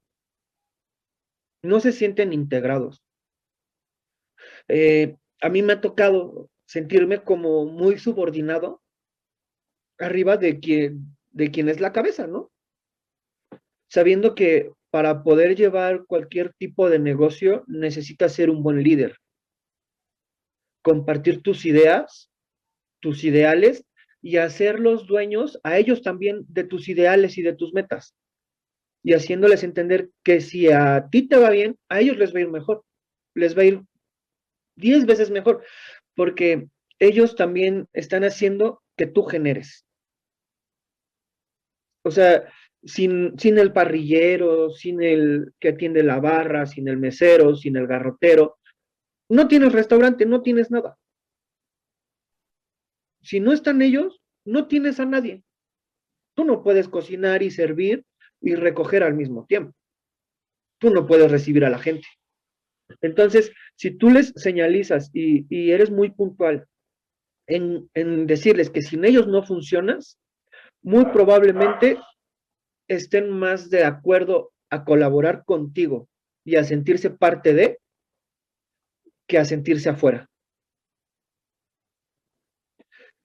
no 1.63 1.81
se 1.81 1.93
sienten 1.93 2.33
integrados. 2.33 3.03
Eh, 4.69 5.17
a 5.41 5.49
mí 5.49 5.63
me 5.63 5.75
ha 5.75 5.81
tocado 5.81 6.51
sentirme 6.67 7.23
como 7.23 7.67
muy 7.67 7.99
subordinado 7.99 8.83
arriba 9.99 10.37
de 10.37 10.61
quien, 10.61 11.17
de 11.31 11.51
quien 11.51 11.69
es 11.69 11.81
la 11.81 11.93
cabeza, 11.93 12.27
¿no? 12.27 12.51
Sabiendo 13.89 14.35
que 14.35 14.71
para 14.91 15.23
poder 15.23 15.57
llevar 15.57 16.05
cualquier 16.07 16.53
tipo 16.55 16.89
de 16.89 16.99
negocio 16.99 17.65
necesitas 17.67 18.33
ser 18.33 18.51
un 18.51 18.63
buen 18.63 18.83
líder. 18.83 19.17
Compartir 20.83 21.43
tus 21.43 21.67
ideas, 21.67 22.31
tus 23.01 23.25
ideales 23.25 23.85
y 24.23 24.37
hacerlos 24.37 25.07
dueños 25.07 25.59
a 25.63 25.79
ellos 25.79 26.03
también 26.03 26.45
de 26.49 26.65
tus 26.65 26.89
ideales 26.89 27.39
y 27.39 27.43
de 27.43 27.55
tus 27.55 27.73
metas. 27.73 28.15
Y 29.03 29.15
haciéndoles 29.15 29.65
entender 29.65 30.11
que 30.23 30.41
si 30.41 30.71
a 30.71 31.09
ti 31.11 31.27
te 31.27 31.37
va 31.37 31.51
bien, 31.51 31.79
a 31.89 32.01
ellos 32.01 32.17
les 32.19 32.35
va 32.35 32.39
a 32.39 32.43
ir 32.43 32.51
mejor. 32.51 32.85
Les 33.35 33.57
va 33.57 33.63
a 33.63 33.67
ir 33.67 33.83
diez 34.81 35.07
veces 35.07 35.31
mejor, 35.31 35.65
porque 36.15 36.69
ellos 36.99 37.37
también 37.37 37.89
están 37.93 38.25
haciendo 38.25 38.83
que 38.97 39.07
tú 39.07 39.23
generes. 39.25 39.87
O 42.03 42.11
sea, 42.11 42.51
sin, 42.83 43.39
sin 43.39 43.59
el 43.59 43.73
parrillero, 43.73 44.71
sin 44.71 45.03
el 45.03 45.53
que 45.61 45.71
atiende 45.71 46.03
la 46.03 46.19
barra, 46.19 46.67
sin 46.67 46.89
el 46.89 46.97
mesero, 46.97 47.55
sin 47.55 47.77
el 47.77 47.87
garrotero, 47.87 48.59
no 49.29 49.49
tienes 49.49 49.73
restaurante, 49.73 50.27
no 50.27 50.43
tienes 50.43 50.71
nada. 50.71 50.99
Si 53.23 53.39
no 53.39 53.53
están 53.53 53.83
ellos, 53.83 54.21
no 54.45 54.67
tienes 54.67 54.99
a 54.99 55.05
nadie. 55.05 55.45
Tú 56.35 56.45
no 56.45 56.63
puedes 56.63 56.89
cocinar 56.89 57.43
y 57.43 57.51
servir 57.51 58.05
y 58.41 58.55
recoger 58.55 59.03
al 59.03 59.15
mismo 59.15 59.47
tiempo. 59.47 59.75
Tú 60.79 60.91
no 60.91 61.07
puedes 61.07 61.31
recibir 61.31 61.65
a 61.65 61.71
la 61.71 61.79
gente. 61.79 62.07
Entonces, 63.01 63.53
si 63.77 63.91
tú 63.93 64.11
les 64.11 64.33
señalizas 64.37 65.11
y, 65.13 65.71
eres 65.71 65.91
muy 65.91 66.11
puntual 66.11 66.67
en, 67.47 67.89
en, 67.95 68.27
decirles 68.27 68.71
que 68.71 68.83
sin 68.83 69.05
ellos 69.05 69.27
no 69.27 69.43
funcionas, 69.43 70.19
muy 70.83 71.07
probablemente 71.07 71.99
estén 72.89 73.31
más 73.31 73.71
de 73.71 73.85
acuerdo 73.85 74.53
a 74.71 74.85
colaborar 74.85 75.45
contigo 75.45 76.09
y 76.45 76.57
a 76.57 76.65
sentirse 76.65 77.11
parte 77.11 77.55
de 77.55 77.79
que 79.27 79.39
a 79.39 79.45
sentirse 79.45 79.89
afuera. 79.89 80.29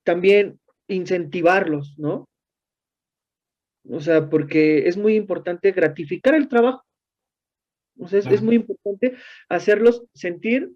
También 0.03 0.59
incentivarlos, 0.87 1.95
¿no? 1.97 2.25
O 3.89 3.99
sea, 3.99 4.29
porque 4.29 4.87
es 4.87 4.97
muy 4.97 5.15
importante 5.15 5.71
gratificar 5.71 6.35
el 6.35 6.47
trabajo. 6.47 6.83
O 7.99 8.07
sea, 8.07 8.19
es, 8.19 8.41
muy 8.41 8.55
importante 8.55 9.15
hacerlos 9.49 10.03
sentir 10.13 10.73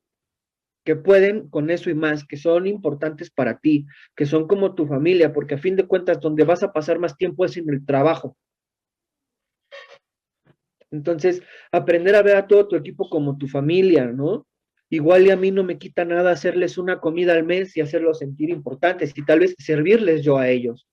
que 0.85 0.95
pueden 0.95 1.49
con 1.49 1.69
eso 1.69 1.89
y 1.89 1.93
más, 1.93 2.25
que 2.25 2.37
son 2.37 2.65
importantes 2.65 3.29
para 3.29 3.59
ti, 3.59 3.85
que 4.15 4.25
son 4.25 4.47
como 4.47 4.75
tu 4.75 4.87
familia, 4.87 5.33
porque 5.33 5.55
a 5.55 5.59
fin 5.59 5.75
de 5.75 5.85
cuentas 5.85 6.19
donde 6.19 6.45
vas 6.45 6.63
a 6.63 6.71
pasar 6.71 6.99
más 6.99 7.17
tiempo 7.17 7.45
es 7.45 7.57
en 7.57 7.69
el 7.69 7.85
trabajo. 7.85 8.37
Entonces, 10.91 11.43
aprender 11.71 12.15
a 12.15 12.23
ver 12.23 12.37
a 12.37 12.47
todo 12.47 12.67
tu 12.67 12.75
equipo 12.75 13.09
como 13.09 13.37
tu 13.37 13.47
familia, 13.47 14.07
¿no? 14.07 14.47
Igual 14.89 15.27
y 15.27 15.29
a 15.29 15.37
mí 15.37 15.51
no 15.51 15.63
me 15.63 15.77
quita 15.77 16.03
nada 16.03 16.31
hacerles 16.31 16.79
una 16.79 16.99
comida 16.99 17.33
al 17.33 17.43
mes 17.43 17.77
y 17.77 17.81
hacerlos 17.81 18.19
sentir 18.19 18.49
importantes 18.49 19.15
y 19.15 19.23
tal 19.23 19.41
vez 19.41 19.55
servirles 19.59 20.23
yo 20.23 20.37
a 20.37 20.49
ellos, 20.49 20.87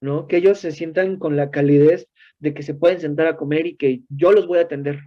¿no? 0.00 0.26
Que 0.26 0.38
ellos 0.38 0.58
se 0.58 0.72
sientan 0.72 1.16
con 1.18 1.36
la 1.36 1.52
calidez 1.52 2.08
de 2.42 2.52
que 2.52 2.64
se 2.64 2.74
pueden 2.74 3.00
sentar 3.00 3.28
a 3.28 3.36
comer 3.36 3.66
y 3.66 3.76
que 3.76 4.02
yo 4.08 4.32
los 4.32 4.48
voy 4.48 4.58
a 4.58 4.62
atender. 4.62 5.00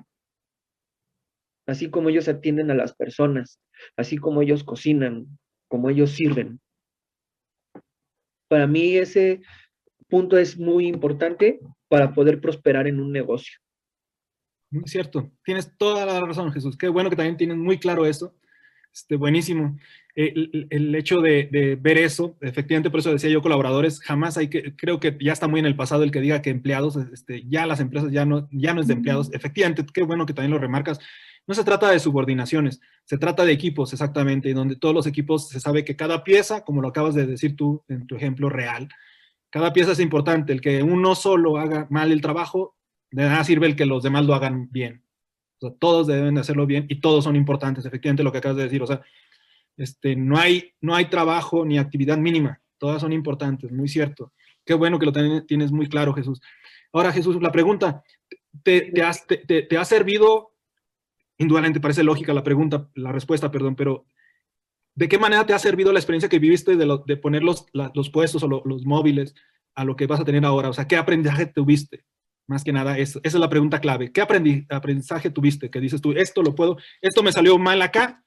Así 1.67 1.89
como 1.89 2.09
ellos 2.09 2.29
atienden 2.29 2.71
a 2.71 2.75
las 2.75 2.95
personas, 2.95 3.59
así 3.97 4.17
como 4.17 4.41
ellos 4.41 4.63
cocinan, 4.63 5.27
como 5.67 5.89
ellos 5.89 6.11
sirven. 6.11 6.61
Para 8.47 8.67
mí 8.67 8.95
ese 8.95 9.41
punto 10.07 10.37
es 10.37 10.57
muy 10.57 10.87
importante 10.87 11.59
para 11.89 12.13
poder 12.13 12.39
prosperar 12.39 12.87
en 12.87 13.01
un 13.01 13.11
negocio. 13.11 13.59
Muy 14.71 14.87
cierto, 14.87 15.29
tienes 15.43 15.75
toda 15.77 16.05
la 16.05 16.21
razón, 16.21 16.53
Jesús. 16.53 16.77
Qué 16.77 16.87
bueno 16.87 17.09
que 17.09 17.17
también 17.17 17.37
tienes 17.37 17.57
muy 17.57 17.79
claro 17.79 18.05
eso. 18.05 18.33
Este, 18.93 19.17
buenísimo. 19.17 19.77
Eh, 20.17 20.33
el, 20.69 20.95
hecho 20.95 21.19
de, 21.19 21.77
ver 21.81 21.97
eso, 21.97 22.37
efectivamente, 22.39 22.89
por 22.89 23.01
eso 23.01 23.11
decía 23.11 23.29
yo 23.29 23.41
colaboradores, 23.41 23.99
jamás 23.99 24.37
hay 24.37 24.47
que, 24.47 24.73
creo 24.75 24.99
que 24.99 25.17
ya 25.19 25.33
está 25.33 25.49
muy 25.49 25.59
en 25.59 25.65
el 25.65 25.75
pasado 25.75 26.03
el 26.03 26.11
que 26.11 26.21
diga 26.21 26.41
que 26.41 26.49
empleados, 26.49 26.95
este, 26.95 27.43
ya 27.47 27.65
las 27.65 27.81
empresas 27.81 28.11
ya 28.11 28.25
no, 28.25 28.47
ya 28.51 28.73
no 28.73 28.81
es 28.81 28.87
de 28.87 28.93
empleados. 28.93 29.29
Efectivamente, 29.33 29.85
qué 29.93 30.03
bueno 30.03 30.25
que 30.25 30.33
también 30.33 30.51
lo 30.51 30.59
remarcas. 30.59 30.99
No 31.47 31.53
se 31.53 31.63
trata 31.63 31.91
de 31.91 31.99
subordinaciones, 31.99 32.79
se 33.03 33.17
trata 33.17 33.45
de 33.45 33.51
equipos, 33.51 33.91
exactamente, 33.93 34.53
donde 34.53 34.77
todos 34.77 34.95
los 34.95 35.05
equipos 35.05 35.49
se 35.49 35.59
sabe 35.59 35.83
que 35.83 35.95
cada 35.95 36.23
pieza, 36.23 36.63
como 36.63 36.81
lo 36.81 36.87
acabas 36.87 37.13
de 37.13 37.27
decir 37.27 37.55
tú 37.55 37.83
en 37.87 38.07
tu 38.07 38.15
ejemplo 38.15 38.49
real, 38.49 38.87
cada 39.49 39.73
pieza 39.73 39.91
es 39.91 39.99
importante. 39.99 40.53
El 40.53 40.61
que 40.61 40.81
uno 40.81 41.13
solo 41.13 41.57
haga 41.57 41.87
mal 41.89 42.11
el 42.11 42.21
trabajo 42.21 42.75
de 43.11 43.23
nada 43.23 43.43
sirve 43.43 43.67
el 43.67 43.75
que 43.75 43.85
los 43.85 44.01
demás 44.01 44.25
lo 44.25 44.33
hagan 44.33 44.69
bien. 44.71 45.03
O 45.59 45.67
sea, 45.67 45.77
todos 45.77 46.07
deben 46.07 46.35
de 46.35 46.41
hacerlo 46.41 46.65
bien 46.65 46.85
y 46.89 46.99
todos 46.99 47.23
son 47.23 47.35
importantes, 47.35 47.85
efectivamente 47.85 48.23
lo 48.23 48.31
que 48.31 48.39
acabas 48.39 48.57
de 48.57 48.63
decir. 48.63 48.81
O 48.81 48.87
sea, 48.87 49.01
este, 49.77 50.15
no, 50.15 50.37
hay, 50.37 50.73
no 50.81 50.95
hay 50.95 51.05
trabajo 51.05 51.65
ni 51.65 51.77
actividad 51.77 52.17
mínima, 52.17 52.61
todas 52.77 53.01
son 53.01 53.13
importantes, 53.13 53.71
muy 53.71 53.87
cierto. 53.87 54.33
Qué 54.65 54.73
bueno 54.73 54.97
que 54.97 55.05
lo 55.05 55.45
tienes 55.45 55.71
muy 55.71 55.87
claro, 55.87 56.13
Jesús. 56.13 56.41
Ahora, 56.91 57.11
Jesús, 57.11 57.39
la 57.41 57.51
pregunta, 57.51 58.03
¿te, 58.63 58.91
te, 58.91 59.77
ha 59.77 59.85
servido? 59.85 60.53
Indudablemente 61.37 61.79
parece 61.79 62.03
lógica 62.03 62.33
la 62.33 62.43
pregunta, 62.43 62.89
la 62.95 63.11
respuesta, 63.11 63.51
perdón, 63.51 63.75
pero 63.75 64.05
¿de 64.95 65.07
qué 65.07 65.19
manera 65.19 65.45
te 65.45 65.53
ha 65.53 65.59
servido 65.59 65.91
la 65.91 65.99
experiencia 65.99 66.29
que 66.29 66.39
viviste 66.39 66.75
de, 66.75 66.99
de 67.05 67.17
poner 67.17 67.43
los, 67.43 67.67
los 67.73 68.09
puestos 68.09 68.41
o 68.43 68.47
los 68.47 68.85
móviles 68.85 69.35
a 69.75 69.83
lo 69.83 69.95
que 69.95 70.07
vas 70.07 70.19
a 70.21 70.25
tener 70.25 70.45
ahora? 70.45 70.69
O 70.69 70.73
sea, 70.73 70.87
¿qué 70.87 70.95
aprendizaje 70.95 71.45
tuviste? 71.45 72.05
Más 72.47 72.63
que 72.63 72.71
nada, 72.71 72.97
esa 72.97 73.19
es 73.23 73.33
la 73.33 73.49
pregunta 73.49 73.81
clave. 73.81 74.11
¿Qué 74.11 74.21
aprendizaje 74.21 75.29
tuviste? 75.31 75.69
Que 75.69 75.79
dices 75.79 76.01
tú, 76.01 76.13
esto 76.13 76.41
lo 76.43 76.55
puedo, 76.55 76.77
esto 77.01 77.23
me 77.23 77.31
salió 77.31 77.57
mal 77.57 77.81
acá, 77.81 78.23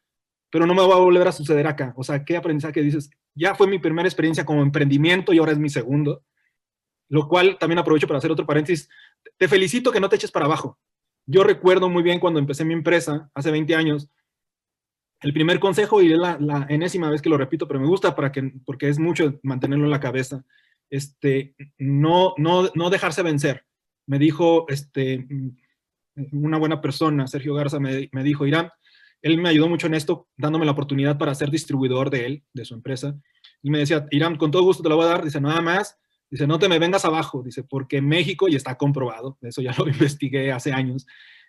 pero 0.50 0.66
no 0.66 0.74
me 0.74 0.87
va 0.87 0.94
a 0.94 0.98
volver 0.98 1.26
a 1.28 1.32
suceder 1.32 1.66
acá. 1.66 1.92
O 1.96 2.02
sea, 2.02 2.24
¿qué 2.24 2.37
aprendizaje 2.37 2.82
dices? 2.82 3.11
Ya 3.34 3.54
fue 3.54 3.66
mi 3.66 3.78
primera 3.78 4.08
experiencia 4.08 4.44
como 4.44 4.62
emprendimiento 4.62 5.32
y 5.32 5.38
ahora 5.38 5.52
es 5.52 5.58
mi 5.58 5.68
segundo. 5.68 6.24
Lo 7.08 7.28
cual 7.28 7.56
también 7.58 7.78
aprovecho 7.78 8.06
para 8.06 8.18
hacer 8.18 8.30
otro 8.30 8.46
paréntesis. 8.46 8.88
Te 9.37 9.48
felicito 9.48 9.92
que 9.92 10.00
no 10.00 10.08
te 10.08 10.16
eches 10.16 10.30
para 10.30 10.46
abajo. 10.46 10.78
Yo 11.26 11.42
recuerdo 11.44 11.88
muy 11.88 12.02
bien 12.02 12.20
cuando 12.20 12.38
empecé 12.38 12.64
mi 12.64 12.74
empresa, 12.74 13.30
hace 13.34 13.50
20 13.50 13.74
años, 13.74 14.08
el 15.20 15.32
primer 15.32 15.61
consejo, 15.61 16.00
y 16.00 16.08
la, 16.08 16.38
la 16.40 16.66
enésima 16.68 17.11
vez 17.11 17.20
que 17.20 17.28
lo 17.28 17.37
repito, 17.37 17.66
pero 17.66 17.80
me 17.80 17.87
gusta 17.87 18.14
para 18.14 18.32
que, 18.32 18.52
porque 18.64 18.88
es 18.88 18.98
mucho 18.98 19.38
mantenerlo 19.42 19.84
en 19.84 19.90
la 19.90 20.00
cabeza, 20.00 20.44
este, 20.88 21.54
no, 21.76 22.34
no, 22.38 22.70
no 22.74 22.88
dejarse 22.88 23.22
vencer 23.22 23.66
me 24.08 24.18
dijo 24.18 24.66
este, 24.68 25.28
una 26.32 26.58
buena 26.58 26.80
persona, 26.80 27.26
Sergio 27.26 27.54
Garza, 27.54 27.78
me, 27.78 28.08
dijo, 28.24 28.46
Irán, 28.46 28.70
él 29.22 29.38
me 29.38 29.48
ayudó 29.48 29.68
mucho 29.68 29.87
en 29.87 29.94
esto, 29.94 30.28
dándome 30.37 30.64
la 30.64 30.72
oportunidad 30.72 31.18
para 31.18 31.35
ser 31.35 31.50
distribuidor 31.50 32.11
de 32.11 32.26
él, 32.26 32.44
de 32.52 32.64
su 32.64 32.74
empresa. 32.74 33.18
Y 33.62 33.70
me 33.70 33.78
decía, 33.78 34.07
Irán, 34.11 34.37
con 34.37 34.50
todo 34.50 34.62
gusto 34.62 34.83
te 34.83 34.88
lo 34.88 34.96
voy 34.96 35.07
a 35.07 35.09
dar. 35.09 35.24
Dice, 35.24 35.40
nada 35.40 35.61
más. 35.61 35.98
Dice, 36.31 36.46
no 36.46 36.59
te 36.59 36.68
me 36.68 36.78
vengas 36.78 37.04
abajo. 37.04 37.42
Dice, 37.42 37.64
porque 37.64 38.00
México, 38.00 38.48
y 38.48 38.54
está 38.54 38.76
comprobado, 38.76 39.38
eso 39.40 39.62
ya 39.62 39.74
lo 39.76 39.88
investigué 39.88 40.52
hace 40.52 40.72
años, 40.72 41.07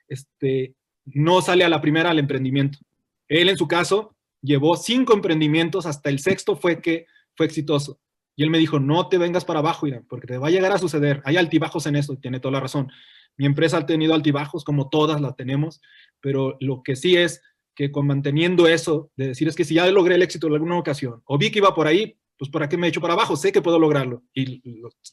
este, 0.07 0.75
no 1.05 1.41
sale 1.41 1.63
a 1.63 1.69
la 1.69 1.81
primera 1.81 2.09
al 2.09 2.19
emprendimiento. 2.19 2.79
Él, 3.27 3.49
en 3.49 3.57
su 3.57 3.67
caso, 3.67 4.15
llevó 4.41 4.75
cinco 4.75 5.13
emprendimientos, 5.13 5.85
hasta 5.85 6.09
el 6.09 6.19
sexto 6.19 6.55
fue 6.55 6.81
que 6.81 7.05
fue 7.35 7.45
exitoso. 7.45 7.99
Y 8.35 8.43
él 8.43 8.49
me 8.49 8.57
dijo, 8.57 8.79
no 8.79 9.09
te 9.09 9.17
vengas 9.17 9.43
para 9.43 9.59
abajo, 9.59 9.85
Irán, 9.85 10.05
porque 10.07 10.25
te 10.25 10.37
va 10.37 10.47
a 10.47 10.51
llegar 10.51 10.71
a 10.71 10.77
suceder. 10.77 11.21
Hay 11.25 11.35
altibajos 11.35 11.85
en 11.87 11.97
eso, 11.97 12.15
tiene 12.15 12.39
toda 12.39 12.53
la 12.53 12.61
razón. 12.61 12.89
Mi 13.35 13.45
empresa 13.45 13.77
ha 13.77 13.85
tenido 13.85 14.13
altibajos, 14.13 14.63
como 14.63 14.89
todas 14.89 15.19
las 15.19 15.35
tenemos, 15.35 15.81
pero 16.21 16.57
lo 16.61 16.81
que 16.83 16.95
sí 16.95 17.17
es 17.17 17.41
que 17.79 17.93
con 17.93 18.05
manteniendo 18.05 18.67
eso, 18.67 19.09
de 19.15 19.29
decir 19.29 19.47
es 19.47 19.55
que 19.55 19.63
si 19.63 19.75
ya 19.75 19.89
logré 19.89 20.15
el 20.15 20.21
éxito 20.21 20.47
en 20.47 20.53
alguna 20.53 20.77
ocasión, 20.77 21.23
o 21.23 21.37
vi 21.37 21.49
que 21.49 21.59
iba 21.59 21.73
por 21.73 21.87
ahí, 21.87 22.19
pues 22.37 22.51
¿para 22.51 22.67
qué 22.67 22.75
me 22.75 22.89
echo 22.89 22.99
para 22.99 23.13
abajo? 23.13 23.37
Sé 23.37 23.53
que 23.53 23.61
puedo 23.61 23.79
lograrlo. 23.79 24.21
Y 24.33 24.61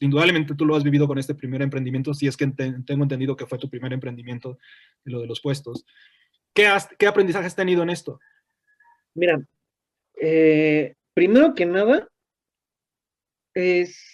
indudablemente 0.01 0.53
tú 0.53 0.65
lo 0.65 0.75
has 0.75 0.83
vivido 0.83 1.07
con 1.07 1.17
este 1.17 1.33
primer 1.33 1.61
emprendimiento, 1.61 2.13
si 2.13 2.27
es 2.27 2.35
que 2.35 2.45
tengo 2.47 3.03
entendido 3.03 3.37
que 3.37 3.45
fue 3.45 3.57
tu 3.57 3.69
primer 3.69 3.93
emprendimiento, 3.93 4.57
lo 5.05 5.21
de 5.21 5.27
los 5.27 5.39
puestos. 5.39 5.85
¿Qué, 6.53 6.69
qué 6.99 7.07
aprendizaje 7.07 7.47
has 7.47 7.55
tenido 7.55 7.83
en 7.83 7.89
esto? 7.89 8.19
Mira, 9.13 9.41
eh, 10.19 10.93
primero 11.13 11.55
que 11.55 11.65
nada, 11.65 12.09
es 13.53 14.13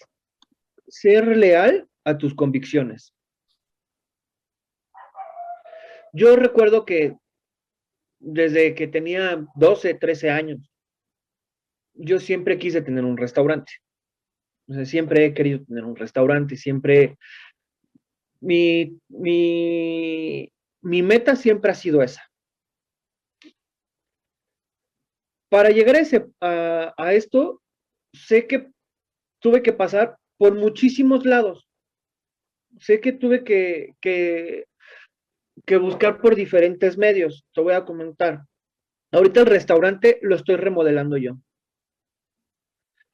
ser 0.87 1.25
leal 1.37 1.87
a 2.03 2.19
tus 2.19 2.35
convicciones. 2.35 3.15
Yo 6.13 6.35
recuerdo 6.35 6.85
que 6.85 7.17
desde 8.23 8.73
que 8.75 8.87
tenía 8.87 9.45
12, 9.55 9.93
13 9.95 10.29
años, 10.29 10.59
yo 11.93 12.19
siempre 12.19 12.57
quise 12.57 12.81
tener 12.81 13.05
un 13.05 13.17
restaurante. 13.17 13.73
siempre 14.85 15.25
he 15.25 15.33
querido 15.33 15.63
tener 15.65 15.83
un 15.83 15.95
restaurante, 15.95 16.55
siempre... 16.55 17.17
Mi, 18.39 18.99
mi, 19.07 20.51
mi 20.81 21.01
meta 21.01 21.37
siempre 21.37 21.71
ha 21.71 21.75
sido 21.75 22.03
esa. 22.03 22.21
para 25.53 25.69
llegar 25.69 25.95
a, 26.41 26.93
a, 26.97 27.13
esto, 27.13 27.61
sé 28.11 28.47
que 28.47 28.71
tuve 29.39 29.61
que 29.61 29.71
pasar 29.71 30.17
por 30.39 30.55
muchísimos 30.55 31.27
lados. 31.27 31.69
Sé 32.79 32.99
que 32.99 33.11
tuve 33.11 33.43
que, 33.43 33.93
que, 34.01 34.65
que 35.65 35.77
buscar 35.77 36.19
por 36.19 36.35
diferentes 36.35 36.97
medios. 36.97 37.45
Te 37.53 37.61
voy 37.61 37.73
a 37.73 37.85
comentar. 37.85 38.43
Ahorita 39.11 39.41
el 39.41 39.45
restaurante 39.45 40.19
lo 40.21 40.35
estoy 40.35 40.55
remodelando 40.55 41.17
yo. 41.17 41.37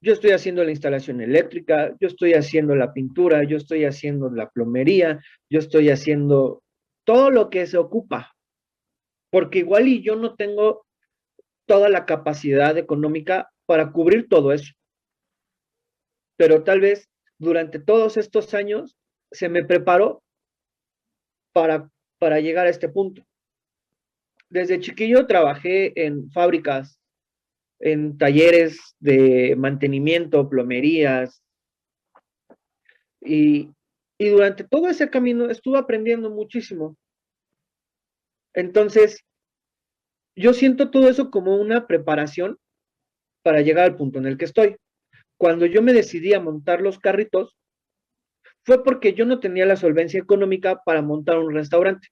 Yo 0.01 0.13
estoy 0.13 0.31
haciendo 0.31 0.63
la 0.63 0.71
instalación 0.71 1.19
eléctrica, 1.19 1.93
yo 1.99 2.07
estoy 2.07 2.33
haciendo 2.33 2.73
la 2.73 2.93
pintura, 2.93 3.43
yo 3.43 3.57
estoy 3.57 3.83
haciendo 3.83 4.29
la 4.29 4.49
plomería, 4.49 5.19
yo 5.49 5.59
estoy 5.59 5.89
haciendo 5.89 6.63
todo 7.03 7.29
lo 7.31 7.49
que 7.49 7.67
se 7.67 7.77
ocupa. 7.77 8.33
Porque 9.29 9.59
igual 9.59 9.89
y 9.89 10.01
yo 10.01 10.15
no 10.15 10.35
tengo 10.35 10.85
toda 11.67 11.89
la 11.89 12.05
capacidad 12.05 12.77
económica 12.77 13.51
para 13.65 13.91
cubrir 13.91 14.29
todo 14.29 14.53
eso. 14.53 14.73
Pero 16.37 16.63
tal 16.63 16.79
vez 16.79 17.09
durante 17.37 17.79
todos 17.79 18.15
estos 18.15 18.53
años 18.53 18.95
se 19.31 19.49
me 19.49 19.65
preparó 19.65 20.23
para, 21.53 21.89
para 22.19 22.39
llegar 22.39 22.67
a 22.67 22.69
este 22.69 22.89
punto. 22.89 23.25
Desde 24.49 24.79
chiquillo 24.79 25.25
trabajé 25.25 25.93
en 26.05 26.29
fábricas, 26.31 26.99
en 27.79 28.17
talleres 28.17 28.95
de 28.99 29.55
mantenimiento, 29.57 30.49
plomerías, 30.49 31.41
y, 33.21 33.69
y 34.17 34.29
durante 34.29 34.63
todo 34.63 34.87
ese 34.87 35.09
camino 35.09 35.49
estuve 35.49 35.77
aprendiendo 35.77 36.29
muchísimo. 36.29 36.97
Entonces, 38.53 39.23
yo 40.35 40.53
siento 40.53 40.89
todo 40.89 41.09
eso 41.09 41.29
como 41.29 41.55
una 41.55 41.85
preparación 41.87 42.57
para 43.43 43.61
llegar 43.61 43.85
al 43.85 43.95
punto 43.97 44.19
en 44.19 44.25
el 44.25 44.37
que 44.37 44.45
estoy. 44.45 44.77
Cuando 45.37 45.65
yo 45.65 45.81
me 45.81 45.93
decidí 45.93 46.33
a 46.33 46.39
montar 46.39 46.81
los 46.81 46.99
carritos, 46.99 47.55
fue 48.65 48.83
porque 48.83 49.13
yo 49.13 49.25
no 49.25 49.39
tenía 49.39 49.65
la 49.65 49.75
solvencia 49.75 50.19
económica 50.19 50.81
para 50.83 51.01
montar 51.01 51.37
un 51.39 51.53
restaurante. 51.53 52.07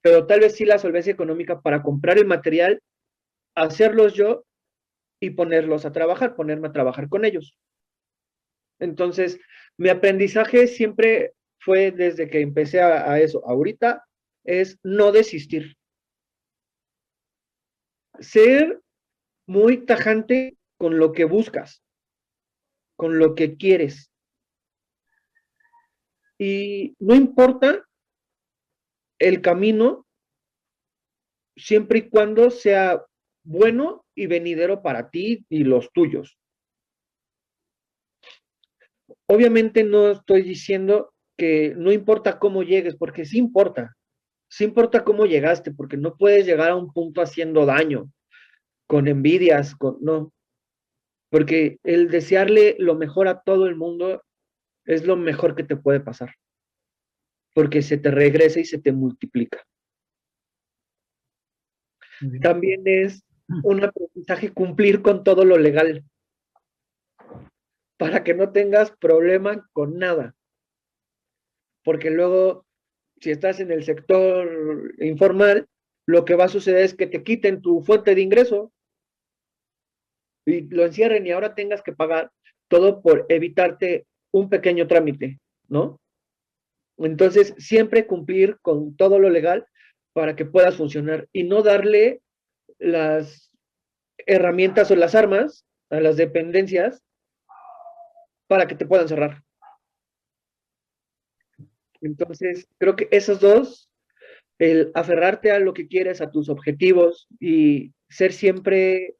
Pero 0.00 0.26
tal 0.26 0.40
vez 0.40 0.54
sí 0.54 0.64
la 0.64 0.78
solvencia 0.78 1.12
económica 1.12 1.60
para 1.60 1.82
comprar 1.82 2.18
el 2.18 2.26
material, 2.26 2.80
hacerlos 3.54 4.14
yo 4.14 4.44
y 5.20 5.30
ponerlos 5.30 5.84
a 5.84 5.92
trabajar, 5.92 6.36
ponerme 6.36 6.68
a 6.68 6.72
trabajar 6.72 7.08
con 7.08 7.24
ellos. 7.24 7.54
Entonces, 8.78 9.40
mi 9.76 9.88
aprendizaje 9.88 10.66
siempre 10.66 11.34
fue 11.58 11.90
desde 11.90 12.28
que 12.28 12.40
empecé 12.40 12.80
a, 12.80 13.18
eso. 13.18 13.44
Ahorita 13.46 14.04
es 14.44 14.78
no 14.82 15.12
desistir 15.12 15.76
ser 18.20 18.80
muy 19.46 19.84
tajante 19.84 20.56
con 20.76 20.98
lo 20.98 21.12
que 21.12 21.24
buscas, 21.24 21.82
con 22.96 23.18
lo 23.18 23.34
que 23.34 23.56
quieres. 23.56 24.07
Y 26.38 26.94
no 27.00 27.14
importa 27.14 27.84
el 29.18 29.42
camino, 29.42 30.06
siempre 31.56 31.98
y 31.98 32.08
cuando 32.08 32.50
sea 32.50 33.04
bueno 33.42 34.04
y 34.14 34.26
venidero 34.26 34.82
para 34.82 35.10
ti 35.10 35.44
y 35.48 35.64
los 35.64 35.92
tuyos. 35.92 36.38
Obviamente 39.26 39.82
no 39.84 40.12
estoy 40.12 40.42
diciendo 40.42 41.12
que 41.36 41.74
no 41.76 41.92
importa 41.92 42.38
cómo 42.38 42.62
llegues, 42.62 42.96
porque 42.96 43.24
sí 43.24 43.38
importa. 43.38 43.96
Sí 44.50 44.64
importa 44.64 45.04
cómo 45.04 45.26
llegaste, 45.26 45.72
porque 45.72 45.96
no 45.96 46.16
puedes 46.16 46.46
llegar 46.46 46.70
a 46.70 46.76
un 46.76 46.92
punto 46.92 47.20
haciendo 47.20 47.66
daño, 47.66 48.10
con 48.86 49.08
envidias, 49.08 49.74
con 49.74 49.98
no. 50.00 50.32
Porque 51.30 51.78
el 51.84 52.10
desearle 52.10 52.76
lo 52.78 52.94
mejor 52.94 53.28
a 53.28 53.42
todo 53.42 53.66
el 53.66 53.76
mundo 53.76 54.22
es 54.88 55.06
lo 55.06 55.16
mejor 55.16 55.54
que 55.54 55.64
te 55.64 55.76
puede 55.76 56.00
pasar. 56.00 56.34
Porque 57.54 57.82
se 57.82 57.98
te 57.98 58.10
regresa 58.10 58.58
y 58.58 58.64
se 58.64 58.78
te 58.78 58.90
multiplica. 58.90 59.62
También 62.42 62.82
es 62.86 63.22
un 63.62 63.84
aprendizaje 63.84 64.52
cumplir 64.52 65.02
con 65.02 65.22
todo 65.22 65.44
lo 65.44 65.58
legal 65.58 66.04
para 67.98 68.24
que 68.24 68.34
no 68.34 68.50
tengas 68.50 68.90
problema 68.92 69.68
con 69.72 69.98
nada. 69.98 70.34
Porque 71.84 72.10
luego 72.10 72.66
si 73.20 73.30
estás 73.30 73.60
en 73.60 73.70
el 73.70 73.84
sector 73.84 74.94
informal, 75.00 75.66
lo 76.06 76.24
que 76.24 76.34
va 76.34 76.44
a 76.44 76.48
suceder 76.48 76.84
es 76.84 76.94
que 76.94 77.06
te 77.06 77.22
quiten 77.22 77.60
tu 77.60 77.82
fuente 77.82 78.14
de 78.14 78.22
ingreso 78.22 78.72
y 80.46 80.62
lo 80.62 80.86
encierren 80.86 81.26
y 81.26 81.32
ahora 81.32 81.54
tengas 81.54 81.82
que 81.82 81.92
pagar 81.92 82.30
todo 82.68 83.02
por 83.02 83.26
evitarte 83.28 84.06
un 84.32 84.48
pequeño 84.48 84.86
trámite, 84.86 85.40
¿no? 85.68 86.00
Entonces, 86.98 87.54
siempre 87.58 88.06
cumplir 88.06 88.58
con 88.60 88.96
todo 88.96 89.18
lo 89.18 89.30
legal 89.30 89.66
para 90.12 90.34
que 90.34 90.44
puedas 90.44 90.76
funcionar 90.76 91.28
y 91.32 91.44
no 91.44 91.62
darle 91.62 92.20
las 92.78 93.52
herramientas 94.26 94.90
o 94.90 94.96
las 94.96 95.14
armas 95.14 95.64
a 95.90 96.00
las 96.00 96.16
dependencias 96.16 97.02
para 98.48 98.66
que 98.66 98.74
te 98.74 98.86
puedan 98.86 99.08
cerrar. 99.08 99.42
Entonces, 102.00 102.68
creo 102.78 102.96
que 102.96 103.08
esos 103.10 103.40
dos, 103.40 103.90
el 104.58 104.90
aferrarte 104.94 105.52
a 105.52 105.58
lo 105.58 105.74
que 105.74 105.86
quieres, 105.86 106.20
a 106.20 106.30
tus 106.30 106.48
objetivos 106.48 107.28
y 107.38 107.92
ser 108.08 108.32
siempre, 108.32 109.16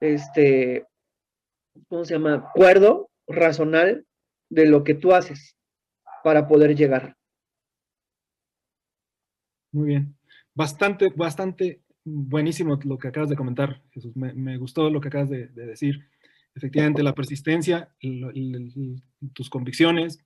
este, 0.00 0.86
¿cómo 1.88 2.04
se 2.04 2.14
llama? 2.14 2.50
Cuerdo, 2.54 3.10
razonal 3.26 4.06
de 4.52 4.66
lo 4.66 4.84
que 4.84 4.94
tú 4.94 5.14
haces 5.14 5.56
para 6.22 6.46
poder 6.46 6.76
llegar. 6.76 7.16
Muy 9.72 9.88
bien. 9.88 10.14
Bastante, 10.54 11.08
bastante 11.16 11.82
buenísimo 12.04 12.78
lo 12.84 12.98
que 12.98 13.08
acabas 13.08 13.30
de 13.30 13.36
comentar, 13.36 13.82
Jesús. 13.92 14.14
Me, 14.14 14.58
gustó 14.58 14.90
lo 14.90 15.00
que 15.00 15.08
acabas 15.08 15.30
de, 15.30 15.46
decir. 15.48 16.06
Efectivamente, 16.54 17.02
la 17.02 17.14
persistencia, 17.14 17.94
tus 19.32 19.48
convicciones, 19.48 20.18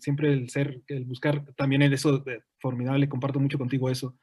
siempre 0.00 0.32
el 0.32 0.50
ser, 0.50 0.82
el 0.88 1.04
buscar, 1.04 1.44
también 1.54 1.82
el 1.82 1.92
eso 1.92 2.18
de, 2.18 2.42
formidable, 2.58 3.08
comparto 3.08 3.38
mucho 3.38 3.58
contigo 3.58 3.88
eso, 3.88 4.18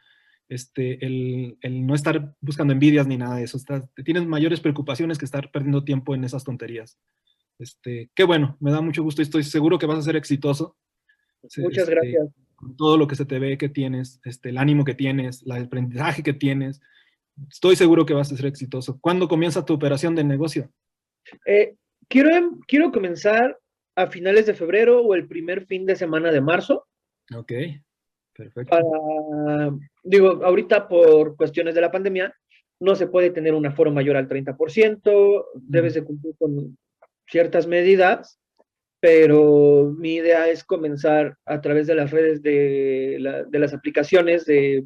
este, 0.50 1.06
el, 1.06 1.58
el, 1.62 1.86
no 1.86 1.96
estar 1.96 2.36
buscando 2.42 2.74
envidias 2.74 3.08
ni 3.08 3.16
nada 3.16 3.38
de 3.38 3.44
eso, 3.44 3.58
tienes 4.04 4.26
mayores 4.26 4.60
preocupaciones 4.60 5.18
que 5.18 5.26
estar 5.26 5.50
perdiendo 5.52 5.86
tiempo 5.86 6.14
en 6.14 6.26
esas 6.26 6.44
tonterías. 6.44 7.00
Este, 7.60 8.10
qué 8.16 8.24
bueno, 8.24 8.58
me 8.62 8.72
da 8.72 8.80
mucho 8.80 9.04
gusto 9.04 9.22
y 9.22 9.24
estoy 9.24 9.44
seguro 9.44 9.78
que 9.78 9.86
vas 9.86 10.00
a 10.00 10.04
ser 10.04 10.16
exitoso. 10.16 10.78
Muchas 11.58 11.84
este, 11.84 11.92
gracias. 11.92 12.30
Todo 12.78 12.98
lo 12.98 13.06
que 13.08 13.16
se 13.16 13.26
te 13.26 13.38
ve 13.38 13.58
que 13.58 13.70
tienes, 13.70 14.20
este, 14.24 14.50
el 14.50 14.58
ánimo 14.58 14.86
que 14.86 14.96
tienes, 14.96 15.44
el 15.46 15.52
aprendizaje 15.52 16.24
que 16.24 16.34
tienes, 16.34 16.82
estoy 17.50 17.76
seguro 17.76 18.06
que 18.06 18.14
vas 18.14 18.32
a 18.32 18.38
ser 18.38 18.46
exitoso. 18.46 18.98
¿Cuándo 19.02 19.28
comienza 19.28 19.66
tu 19.66 19.74
operación 19.74 20.16
de 20.16 20.24
negocio? 20.24 20.72
Eh, 21.46 21.76
quiero, 22.08 22.60
quiero 22.66 22.92
comenzar 22.92 23.58
a 23.96 24.08
finales 24.08 24.46
de 24.46 24.54
febrero 24.54 25.02
o 25.02 25.14
el 25.14 25.28
primer 25.28 25.66
fin 25.66 25.86
de 25.86 25.98
semana 25.98 26.32
de 26.32 26.42
marzo. 26.42 26.88
Ok, 27.36 27.52
perfecto. 28.34 28.78
digo, 30.04 30.46
ahorita 30.46 30.88
por 30.88 31.36
cuestiones 31.36 31.76
de 31.76 31.82
la 31.82 31.92
pandemia, 31.92 32.34
no 32.80 32.96
se 32.96 33.08
puede 33.08 33.32
tener 33.32 33.54
un 33.54 33.66
aforo 33.66 33.92
mayor 33.92 34.16
al 34.16 34.30
30%, 34.30 35.46
debes 35.56 35.96
de 35.96 36.04
cumplir 36.04 36.36
con 36.38 36.78
ciertas 37.30 37.68
medidas, 37.68 38.40
pero 39.00 39.94
mi 39.98 40.16
idea 40.16 40.50
es 40.50 40.64
comenzar 40.64 41.38
a 41.46 41.62
través 41.62 41.88
de 41.88 41.96
las 41.96 42.12
redes 42.12 42.42
de, 42.42 43.18
las 43.52 43.74
aplicaciones 43.74 44.46
de 44.46 44.86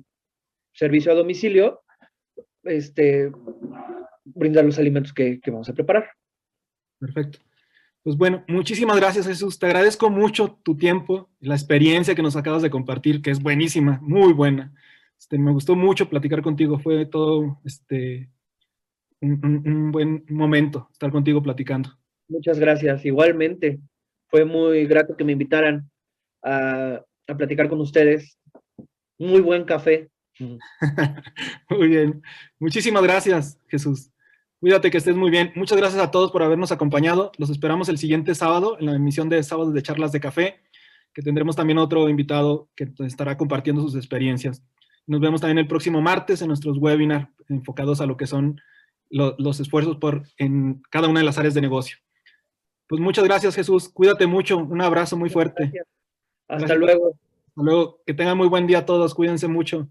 servicio 0.74 1.12
a 1.12 1.16
domicilio, 1.16 1.82
este, 2.64 3.32
brindar 4.24 4.66
los 4.66 4.78
alimentos 4.78 5.14
que, 5.14 5.40
que 5.40 5.52
vamos 5.52 5.70
a 5.70 5.74
preparar. 5.74 6.10
Perfecto. 7.00 7.40
Pues 8.04 8.18
bueno, 8.18 8.44
muchísimas 8.50 8.98
gracias 8.98 9.26
Jesús. 9.26 9.58
Te 9.58 9.66
agradezco 9.66 10.10
mucho 10.10 10.60
tu 10.62 10.76
tiempo, 10.76 11.30
la 11.40 11.56
experiencia 11.56 12.16
que 12.16 12.22
nos 12.22 12.36
acabas 12.36 12.62
de 12.62 12.70
compartir, 12.70 13.22
que 13.22 13.32
es 13.32 13.42
buenísima, 13.42 14.00
muy 14.02 14.34
buena. 14.34 14.74
Este, 15.18 15.38
me 15.38 15.52
gustó 15.52 15.76
mucho 15.76 16.10
platicar 16.10 16.42
contigo, 16.42 16.80
fue 16.80 17.06
todo 17.06 17.62
este, 17.64 18.30
un, 19.22 19.92
buen 19.92 20.26
momento 20.30 20.90
estar 20.92 21.12
contigo 21.12 21.42
platicando. 21.42 21.98
Muchas 22.28 22.60
gracias, 22.60 23.06
igualmente. 23.06 23.80
Fue 24.28 24.46
muy 24.46 24.86
grato 24.86 25.16
que 25.16 25.24
me 25.24 25.34
invitaran 25.34 25.90
a, 26.44 27.02
a 27.28 27.38
platicar 27.38 27.70
con 27.70 27.80
ustedes. 27.82 28.38
Muy 29.18 29.42
buen 29.42 29.64
café. 29.66 30.10
muy 31.70 31.88
bien. 31.88 32.22
Muchísimas 32.60 33.04
gracias, 33.04 33.60
Jesús. 33.68 34.10
Cuídate 34.64 34.90
que 34.90 34.98
estés 34.98 35.16
muy 35.16 35.30
bien. 35.30 35.52
Muchas 35.56 35.78
gracias 35.78 36.02
a 36.02 36.10
todos 36.10 36.32
por 36.32 36.42
habernos 36.42 36.72
acompañado. 36.72 37.34
Los 37.38 37.50
esperamos 37.50 37.90
el 37.90 37.98
siguiente 37.98 38.34
sábado 38.34 38.78
en 38.80 38.86
la 38.86 38.96
emisión 38.96 39.28
de 39.28 39.44
Sábados 39.44 39.74
de 39.74 39.82
Charlas 39.82 40.14
de 40.14 40.22
Café, 40.22 40.62
que 41.14 41.22
tendremos 41.22 41.56
también 41.56 41.78
otro 41.78 42.08
invitado 42.08 42.70
que 42.76 42.90
estará 43.00 43.38
compartiendo 43.38 43.82
sus 43.82 43.96
experiencias. 43.96 44.64
Nos 45.06 45.20
vemos 45.20 45.42
también 45.42 45.58
el 45.58 45.68
próximo 45.68 46.02
martes 46.02 46.42
en 46.42 46.48
nuestros 46.48 46.78
webinars 46.78 47.28
enfocados 47.50 48.00
a 48.00 48.06
lo 48.06 48.16
que 48.16 48.26
son 48.26 48.62
los 49.10 49.60
esfuerzos 49.60 49.98
por 49.98 50.24
en 50.38 50.82
cada 50.90 51.10
una 51.10 51.20
de 51.20 51.26
las 51.26 51.38
áreas 51.38 51.54
de 51.54 51.62
negocio. 51.62 51.98
Pues 52.94 53.02
muchas 53.02 53.24
gracias, 53.24 53.56
Jesús. 53.56 53.90
Cuídate 53.90 54.28
mucho. 54.28 54.56
Un 54.60 54.80
abrazo 54.80 55.18
muy 55.18 55.28
fuerte. 55.28 55.74
Hasta 56.48 56.76
luego. 56.76 57.16
Hasta 57.48 57.64
luego. 57.64 58.00
Que 58.06 58.14
tengan 58.14 58.38
muy 58.38 58.48
buen 58.48 58.68
día 58.68 58.86
todos. 58.86 59.16
Cuídense 59.16 59.48
mucho. 59.48 59.88